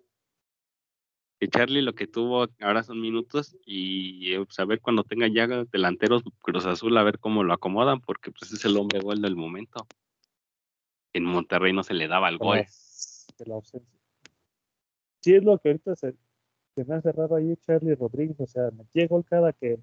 [1.39, 5.27] Que Charlie lo que tuvo ahora son minutos y eh, pues, a ver cuando tenga
[5.27, 9.21] ya delanteros Cruz Azul a ver cómo lo acomodan porque pues es el hombre gol
[9.21, 9.85] del momento.
[11.13, 12.57] En Monterrey no se le daba el gol.
[12.57, 12.65] la,
[13.37, 13.99] de la ausencia.
[15.21, 16.15] Sí, es lo que ahorita se,
[16.75, 19.79] se me hace raro ahí Charlie Rodríguez, o sea, metía gol cada que,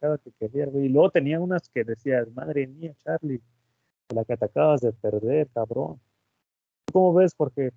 [0.00, 0.86] cada que quería, güey.
[0.86, 3.40] Y luego tenía unas que decías, madre mía, Charlie,
[4.12, 6.00] la que te acabas de perder, cabrón.
[6.86, 7.34] ¿Tú ¿Cómo ves?
[7.34, 7.72] Porque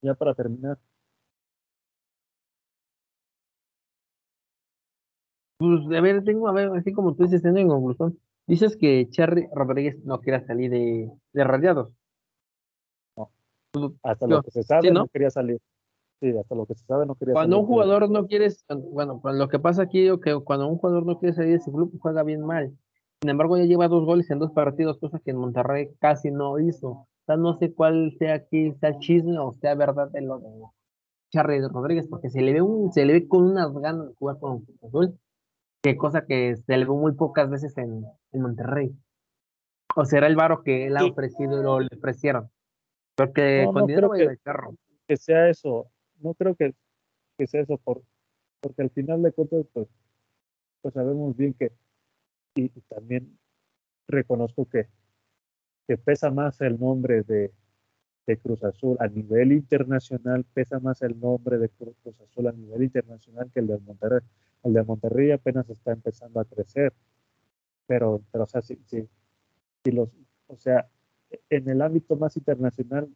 [0.00, 0.78] ya para terminar,
[5.58, 8.18] Pues, a ver, tengo, a ver, así como tú dices, tengo en conclusión.
[8.46, 11.44] Dices que Charly Rodríguez no quiere salir de, de
[14.02, 15.00] hasta No, lo que se sabe sí, ¿no?
[15.00, 15.08] ¿no?
[15.08, 15.58] quería salir.
[16.20, 17.62] Sí, hasta lo que se sabe no quería Cuando salir.
[17.62, 18.48] un jugador no quiere,
[18.92, 21.64] bueno, pues lo que pasa aquí es que cuando un jugador no quiere salir de
[21.64, 22.72] su club, juega bien mal.
[23.20, 26.58] Sin embargo, ya lleva dos goles en dos partidos, cosa que en Monterrey casi no
[26.58, 26.88] hizo.
[26.88, 30.48] O sea, no sé cuál sea aquí, sea chisme o sea verdad de lo de
[31.32, 34.38] Charly Rodríguez, porque se le ve un, se le ve con unas ganas de jugar
[34.38, 35.18] con Cruz Azul,
[35.86, 38.92] que cosa que se le ve muy pocas veces en, en Monterrey.
[39.94, 42.50] O será el varo que él ha ofrecido lo le ofrecieron.
[43.14, 44.74] Porque No, con no dinero creo que- carro.
[45.06, 45.86] que sea eso.
[46.20, 46.74] No creo que,
[47.38, 48.02] que sea eso, por,
[48.60, 49.86] porque al final de cuentas, pues,
[50.82, 51.70] pues sabemos bien que,
[52.56, 53.38] y, y también
[54.08, 54.88] reconozco que,
[55.86, 57.52] que pesa más el nombre de,
[58.26, 62.52] de Cruz Azul a nivel internacional, pesa más el nombre de Cru- Cruz Azul a
[62.52, 64.20] nivel internacional que el de Monterrey.
[64.66, 66.92] El de Monterrey apenas está empezando a crecer,
[67.86, 69.08] pero, pero o sea, si, si,
[69.84, 70.08] si los,
[70.48, 70.88] o sea,
[71.50, 73.08] en el ámbito más internacional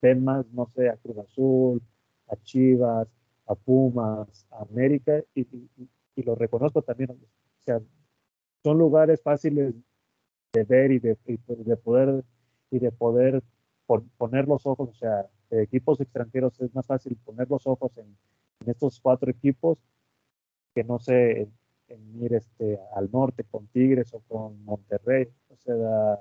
[0.00, 1.82] ven más, no sé, a Cruz Azul,
[2.28, 3.08] a Chivas,
[3.46, 5.70] a Pumas, a América, y, y-
[6.16, 7.10] y- lo reconozco también.
[7.12, 7.16] O
[7.60, 7.80] sea,
[8.64, 9.74] son lugares fáciles
[10.52, 12.24] de ver y de, y de poder
[12.70, 13.42] y de poder
[13.86, 18.16] pon- poner los ojos, o sea, equipos extranjeros es más fácil poner los ojos en,
[18.60, 19.78] en estos cuatro equipos
[20.74, 21.48] que no sé,
[21.88, 25.28] en, ir este, al norte con Tigres o con Monterrey.
[25.48, 26.20] O sea,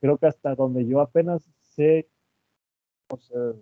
[0.00, 2.08] creo que hasta donde yo apenas sé
[3.10, 3.52] o sea,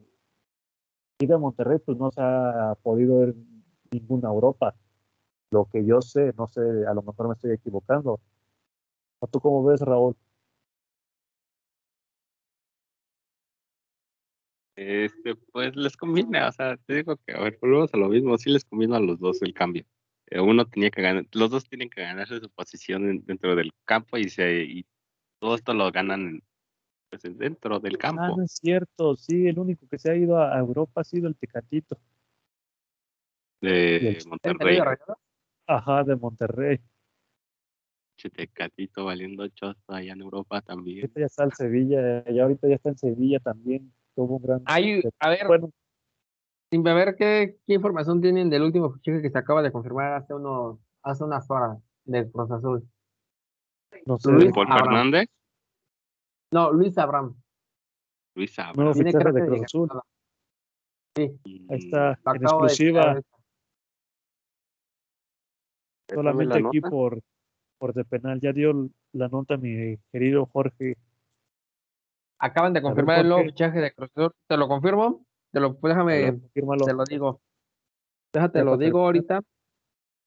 [1.18, 3.34] de Monterrey, pues no se ha podido ir
[3.90, 4.74] ninguna Europa.
[5.50, 8.20] Lo que yo sé, no sé, a lo mejor me estoy equivocando.
[9.20, 10.16] ¿O ¿Tú cómo ves, Raúl?
[14.76, 18.38] Este, pues les conviene, o sea, te digo que, a ver, volvemos a lo mismo,
[18.38, 19.84] sí les conviene a los dos el cambio.
[20.30, 23.72] Eh, Uno tenía que ganar, los dos tienen que ganarse su posición en- dentro del
[23.84, 24.86] campo y se y
[25.40, 26.42] todo esto lo ganan en-
[27.10, 28.36] pues, en- dentro del Ah, campo.
[28.36, 31.36] no es cierto, sí, el único que se ha ido a Europa ha sido el
[31.36, 31.98] Tecatito.
[33.60, 34.78] de y el- ¿En Monterrey?
[35.66, 36.78] Ajá, de Monterrey.
[38.16, 41.00] Tecatito valiendo chosta allá en Europa también.
[41.00, 43.92] Ahorita ya está en Sevilla, ya ahorita ya está en Sevilla también.
[44.14, 44.62] Tuvo un gran.
[44.64, 45.70] Hay, a ver, Bueno,
[46.70, 50.34] sin ver qué, qué información tienen del último fichaje que se acaba de confirmar hace
[50.34, 52.88] unos, hace unas horas del Cruz Azul.
[54.06, 54.30] no sé.
[54.30, 54.84] Luis Paul Abraham.
[54.84, 55.28] Fernández,
[56.52, 57.34] No, Luis Abraham.
[58.34, 58.94] Luis Nuevo Abraham.
[58.94, 59.88] Tiene fichaje de de Cruz Azul.
[59.88, 60.04] llegada.
[61.70, 63.02] Ahí está, en de exclusiva.
[63.02, 63.28] ahorita.
[66.14, 66.90] solamente la aquí nota.
[66.90, 67.20] por,
[67.78, 68.40] por de penal.
[68.40, 70.96] Ya dio la nota mi querido Jorge.
[72.38, 74.32] Acaban de ver, confirmar el nuevo fichaje de Cruz Azul.
[74.46, 75.26] ¿Te lo confirmo?
[75.52, 76.32] Te lo, pues, déjame,
[76.86, 77.40] te lo digo.
[78.32, 79.40] Déjate, lo digo ahorita.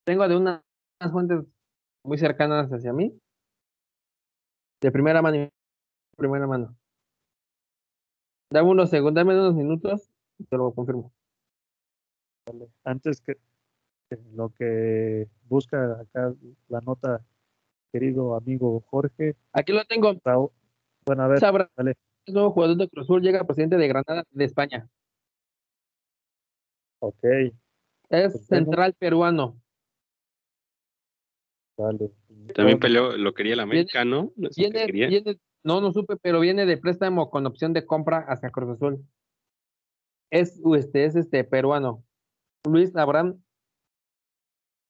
[0.05, 0.63] Tengo de una-
[0.99, 1.45] unas fuentes
[2.03, 3.15] muy cercanas hacia mí.
[4.81, 5.49] De primera mano.
[6.17, 6.75] Primera mano.
[8.51, 10.09] Dame unos segundos, dame unos minutos,
[10.49, 11.13] te lo confirmo.
[12.83, 13.37] Antes que
[14.33, 16.33] lo que busca acá
[16.67, 17.23] la nota,
[17.93, 19.37] querido amigo Jorge.
[19.53, 20.13] Aquí lo tengo.
[20.25, 20.49] Raúl.
[21.05, 21.39] Bueno, a ver,
[22.25, 24.89] el nuevo jugador de Cruz Azul llega presidente de Granada de España.
[27.03, 27.53] Ok, Es
[28.09, 28.45] Perfecto.
[28.45, 29.59] central peruano.
[31.77, 32.11] dale.
[32.53, 34.31] También peleó, lo quería el América, ¿no?
[34.35, 35.07] ¿No Viene, quería?
[35.07, 39.03] viene, no, no supe, pero viene de préstamo con opción de compra hacia Cruz Azul.
[40.29, 42.03] Es, este, es este peruano.
[42.69, 43.41] Luis Abraham,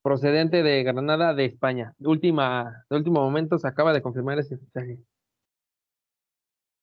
[0.04, 1.96] procedente de Granada de España.
[1.98, 5.00] De última, de último momento se acaba de confirmar ese fichaje.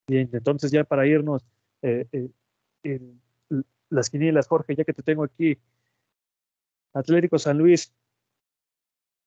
[0.08, 1.42] Bien, entonces ya para irnos,
[1.82, 2.30] eh, eh,
[2.84, 3.18] en l-
[3.90, 5.58] las quinielas, Jorge, ya que te tengo aquí.
[6.92, 7.94] Atlético San Luis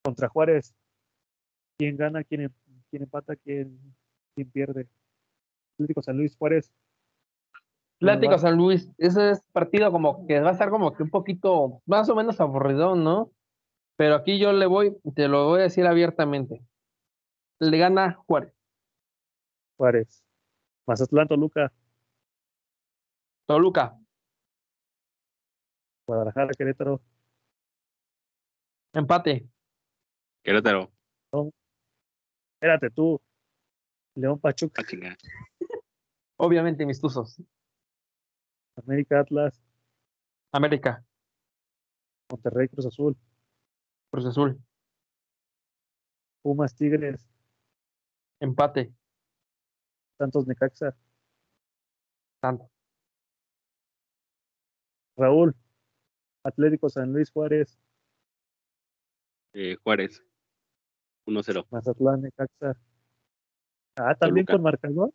[0.03, 0.73] contra Juárez.
[1.77, 2.23] ¿Quién gana?
[2.23, 2.53] ¿Quién, em-
[2.89, 3.35] quién empata?
[3.35, 3.79] ¿Quién,
[4.35, 4.87] quién pierde?
[5.73, 6.71] Atlético San Luis, Juárez.
[7.97, 8.37] Atlético.
[8.39, 12.09] San Luis, ese es partido como que va a estar como que un poquito más
[12.09, 13.31] o menos aburrido, ¿no?
[13.95, 16.63] Pero aquí yo le voy, te lo voy a decir abiertamente.
[17.59, 18.53] Le gana Juárez.
[19.77, 20.23] Juárez.
[20.87, 21.71] Mazatlán, Toluca,
[23.45, 24.00] Toluca,
[26.05, 27.01] Guadalajara, Querétaro,
[28.93, 29.47] empate.
[30.43, 30.91] Querétaro.
[32.53, 33.21] espérate tú,
[34.15, 35.17] León Pachuca, A chingar.
[36.37, 37.41] Obviamente mis tuzos.
[38.75, 39.61] América Atlas,
[40.51, 41.05] América,
[42.29, 43.17] Monterrey Cruz Azul,
[44.09, 44.59] Cruz Azul,
[46.41, 47.29] Pumas Tigres,
[48.39, 48.93] empate.
[50.17, 50.95] Santos Necaxa,
[52.39, 52.69] Tanto.
[55.17, 55.55] Raúl,
[56.43, 57.77] Atlético San Luis Juárez,
[59.53, 60.23] Eh, Juárez.
[61.27, 61.67] 1-0.
[61.69, 62.77] Mazatlán Necaxa.
[63.97, 64.53] Ah, también Toluca.
[64.53, 65.13] con marcador.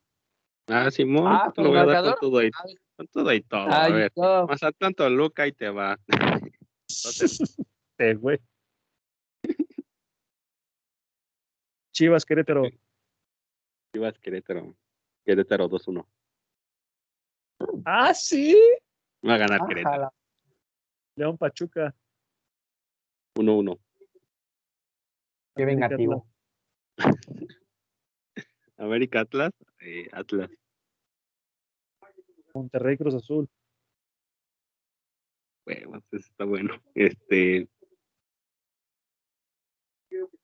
[0.68, 2.20] Ah, Simón, Ah, te lo voy a ¿con dar con marcador?
[2.20, 2.50] todo y,
[2.96, 3.68] con todo y todo.
[3.72, 4.46] a Ay, ver, no.
[4.46, 5.98] Mazatlán Toluca y te va.
[6.88, 7.56] Entonces,
[7.98, 8.38] Eh, güey.
[11.92, 12.64] Chivas Querétaro,
[13.94, 14.76] Chivas Querétaro.
[15.24, 16.06] Querétaro 2-1.
[17.86, 18.54] ah, sí,
[19.26, 20.12] Va a ganar Querétaro.
[21.16, 21.94] León Pachuca,
[23.34, 23.78] 1-1.
[25.56, 26.26] Qué América, vengativo.
[28.76, 29.52] América Atlas.
[29.80, 30.50] eh, Atlas.
[32.54, 33.48] Monterrey Cruz Azul,
[35.64, 36.74] Bueno, pues está bueno.
[36.94, 37.68] Este.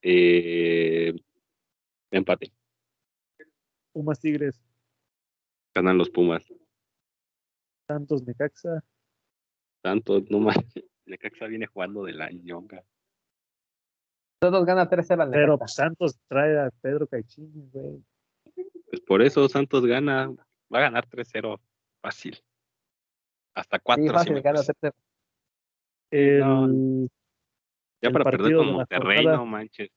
[0.02, 1.14] Eh,
[2.10, 2.52] empate.
[3.92, 4.60] Pumas Tigres,
[5.74, 6.44] Ganan los Pumas.
[7.86, 8.82] Santos Necaxa,
[9.82, 10.56] Tanto, no más.
[11.06, 12.82] Necaxa viene jugando de la ñonga.
[14.40, 18.02] Todos ganan 3-0 al pero pues, Santos trae a Pedro Caixinha, güey.
[18.88, 20.30] Pues por eso Santos gana.
[20.72, 21.60] Va a ganar 3-0.
[22.00, 22.42] Fácil.
[23.54, 24.72] Hasta 4 Sí, si fácil, me gana puse.
[24.72, 24.92] 3-0.
[26.10, 27.08] El, No.
[28.00, 29.90] Ya el para perder partido con Monterrey, no manches.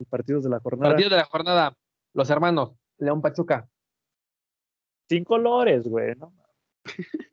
[0.00, 0.90] el partidos de la jornada.
[0.90, 1.76] Partido de la jornada.
[2.14, 2.72] Los hermanos.
[2.98, 3.68] León Pachuca.
[5.08, 6.32] Sin colores, güey, ¿no?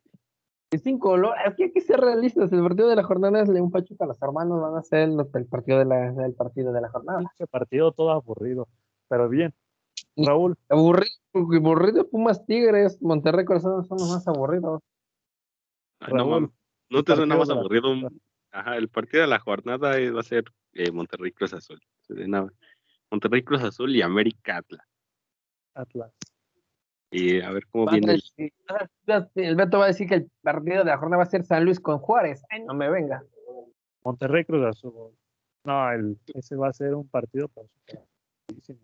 [0.72, 1.34] Y sin color.
[1.44, 2.52] Es que hay que ser realistas.
[2.52, 4.06] El partido de la jornada es León Pachuca.
[4.06, 7.18] Los hermanos van a ser el partido de la, el partido de la jornada.
[7.18, 8.68] Pinche partido todo aburrido.
[9.08, 9.52] Pero bien.
[10.14, 13.02] Y- Raúl, Aburrido, aburrido Pumas Tigres.
[13.02, 14.80] Monterrey Corazón son los más aburridos.
[16.00, 16.52] Ay, no, Raúl.
[16.88, 17.92] ¿No te suena más aburrido?
[18.52, 21.80] Ajá, el partido de la jornada eh, va a ser eh, Monterrey Cruz Azul.
[23.10, 24.86] Monterrey Cruz Azul y América Atlas.
[25.74, 26.12] Atlas.
[27.10, 28.52] Y a ver cómo Van viene el, decir-
[29.34, 31.64] El Beto va a decir que el partido de la jornada va a ser San
[31.64, 32.42] Luis con Juárez.
[32.50, 33.24] Ay, no me venga.
[34.04, 35.12] Monterrey Cruz Azul.
[35.64, 37.66] No, el, ese va a ser un partido para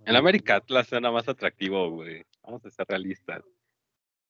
[0.05, 2.23] el América Atlas suena más atractivo, güey.
[2.43, 3.43] Vamos a ser realistas.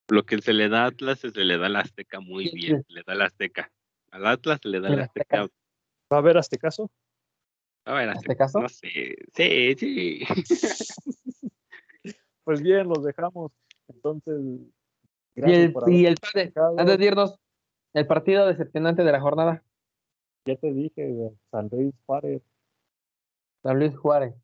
[0.09, 2.84] Lo que se le da a Atlas se le da al Azteca muy Sí, bien.
[2.88, 3.70] Le da al Azteca.
[4.12, 5.42] Al Atlas se le da El al Azteca.
[5.42, 5.55] Azteca.
[6.12, 6.90] ¿Va a haber este caso?
[7.84, 8.61] A ver, ¿En Azteca, este caso?
[8.61, 9.16] No sé.
[9.34, 10.20] Sí, sí.
[12.44, 13.51] Pues bien, los dejamos.
[13.89, 14.43] Entonces,
[15.34, 17.39] Y el, y el padre, antes de irnos,
[17.93, 19.62] el partido decepcionante de la jornada.
[20.45, 22.43] Ya te dije, San Luis Juárez.
[23.62, 24.34] San Luis Juárez.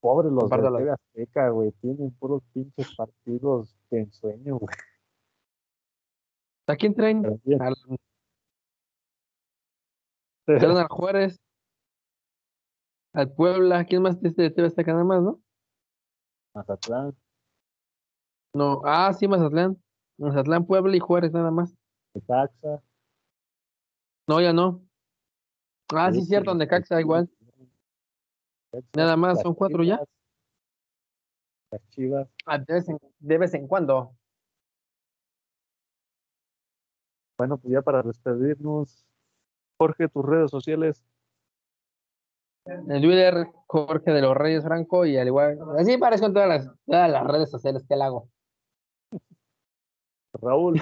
[0.00, 0.78] Pobres los Compártelo.
[0.78, 1.72] de Azteca, güey.
[1.80, 4.76] Tienen puros pinches partidos de ensueño, güey.
[6.66, 7.24] ¿A quién traen?
[7.60, 7.74] Al,
[10.46, 11.40] traen al Juárez.
[13.12, 13.84] Al Puebla.
[13.84, 15.40] ¿Quién más este de TV Azteca nada más, no?
[16.54, 17.16] Mazatlán,
[18.54, 19.76] no, ah, sí, Mazatlán.
[20.18, 21.74] Mazatlán, Puebla y Juárez, nada más.
[22.14, 22.82] Necaxa.
[24.26, 24.82] No, ya no.
[25.94, 27.30] Ah, sí, sí cierto, Necaxa igual.
[28.94, 30.00] Nada más, son cuatro ya.
[31.70, 32.28] Las chivas.
[32.46, 34.14] Ah, de, vez en, cuando.
[37.38, 39.06] Bueno, pues ya para despedirnos,
[39.78, 41.04] Jorge, tus redes sociales.
[42.64, 46.70] el Twitter, Jorge de los Reyes Franco, y al igual, así parezco en todas las,
[46.86, 48.28] todas las redes sociales que él hago.
[50.40, 50.80] Raúl,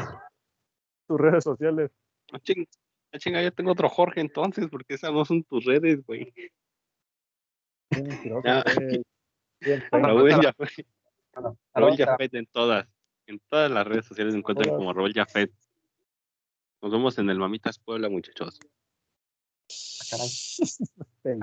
[1.09, 1.91] tus redes sociales.
[2.33, 2.69] Ah, ching-
[3.13, 6.33] ah, chinga, ya tengo otro Jorge entonces, porque esas no son tus redes, güey.
[8.45, 8.65] Ya.
[9.61, 9.83] Bien.
[9.91, 10.87] Raúl Jafet,
[11.75, 12.87] Raúl Jafet en todas.
[13.27, 15.53] En todas las redes sociales me encuentran como Raúl Jafet.
[16.83, 18.61] Nos vemos en el Mamitas Puebla, muchachos.
[21.25, 21.43] Bien,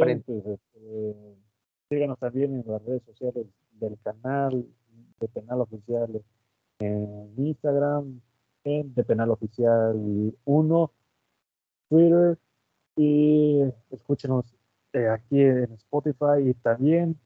[0.00, 0.32] pariente.
[0.42, 1.36] pues, este,
[1.90, 4.66] síganos también en las redes sociales del canal
[5.20, 6.22] de Penal Oficial
[6.80, 8.20] en Instagram,
[8.64, 10.92] en de Penal Oficial 1,
[11.88, 12.38] Twitter
[12.96, 13.60] y
[13.90, 14.46] escúchenos
[14.92, 17.18] eh, aquí en Spotify y también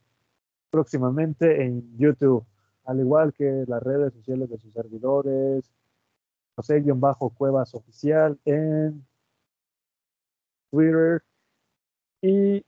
[0.70, 2.44] próximamente en YouTube,
[2.84, 5.70] al igual que las redes sociales de sus servidores,
[6.56, 9.06] José guion bajo Cuevas Oficial en
[10.70, 11.22] Twitter
[12.20, 12.64] y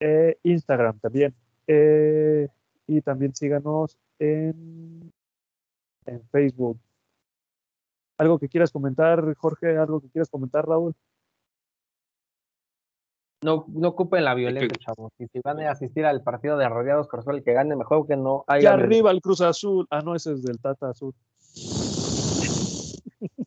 [0.00, 1.34] eh, Instagram también.
[1.66, 2.48] Eh,
[2.86, 5.12] y también síganos en,
[6.06, 6.78] en Facebook.
[8.18, 9.76] ¿Algo que quieras comentar, Jorge?
[9.76, 10.94] ¿Algo que quieras comentar, Raúl?
[13.42, 15.12] No, no ocupen la violencia, que- chavos.
[15.18, 18.06] Y si van a asistir al partido de Rodeados Cruz Azul, el que gane, mejor
[18.06, 18.86] que no Y haya violencia.
[18.86, 19.86] arriba el Cruz Azul.
[19.90, 21.14] Ah, no, ese es del Tata Azul.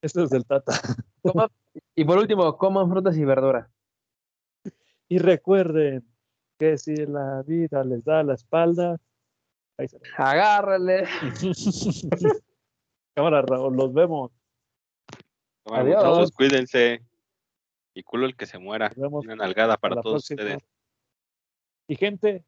[0.00, 0.72] Este es del Tata.
[1.96, 3.68] Y por último, coman frutas y verduras.
[5.08, 6.06] Y recuerden
[6.58, 8.98] que si la vida les da la espalda,
[9.76, 11.04] ahí se Agárrale.
[13.14, 14.30] Cámara, Raúl, los vemos.
[15.64, 16.04] Bueno, Adiós.
[16.04, 17.02] muchachos, cuídense.
[17.94, 18.88] Y culo el que se muera.
[18.90, 20.42] Nos vemos Una nalgada para todos próxima.
[20.42, 20.62] ustedes.
[21.88, 22.44] Y gente,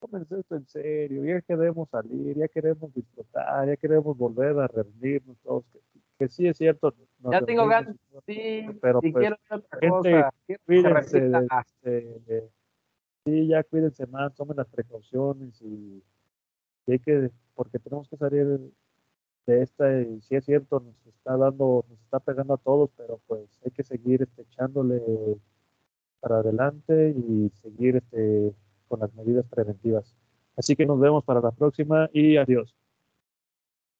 [0.00, 5.36] tómense esto en serio, ya queremos salir, ya queremos disfrutar, ya queremos volver a reunirnos
[5.42, 5.80] todos, que,
[6.18, 6.94] que sí es cierto.
[7.30, 7.96] Ya tengo reunimos,
[8.26, 10.34] Sí, Pero, y pues, quiero ver otra gente, cosa.
[10.46, 11.66] Quiero Cuídense, repita.
[11.82, 12.50] de- de-
[13.24, 16.02] sí, ya cuídense más, tomen las precauciones y,
[16.86, 18.60] hay que, porque tenemos que salir
[19.46, 23.20] de esta, y sí es cierto, nos está dando, nos está pegando a todos, pero
[23.26, 25.00] pues hay que seguir este, echándole
[26.20, 28.52] para adelante y seguir este,
[28.88, 30.14] con las medidas preventivas.
[30.56, 32.74] Así que nos vemos para la próxima y adiós.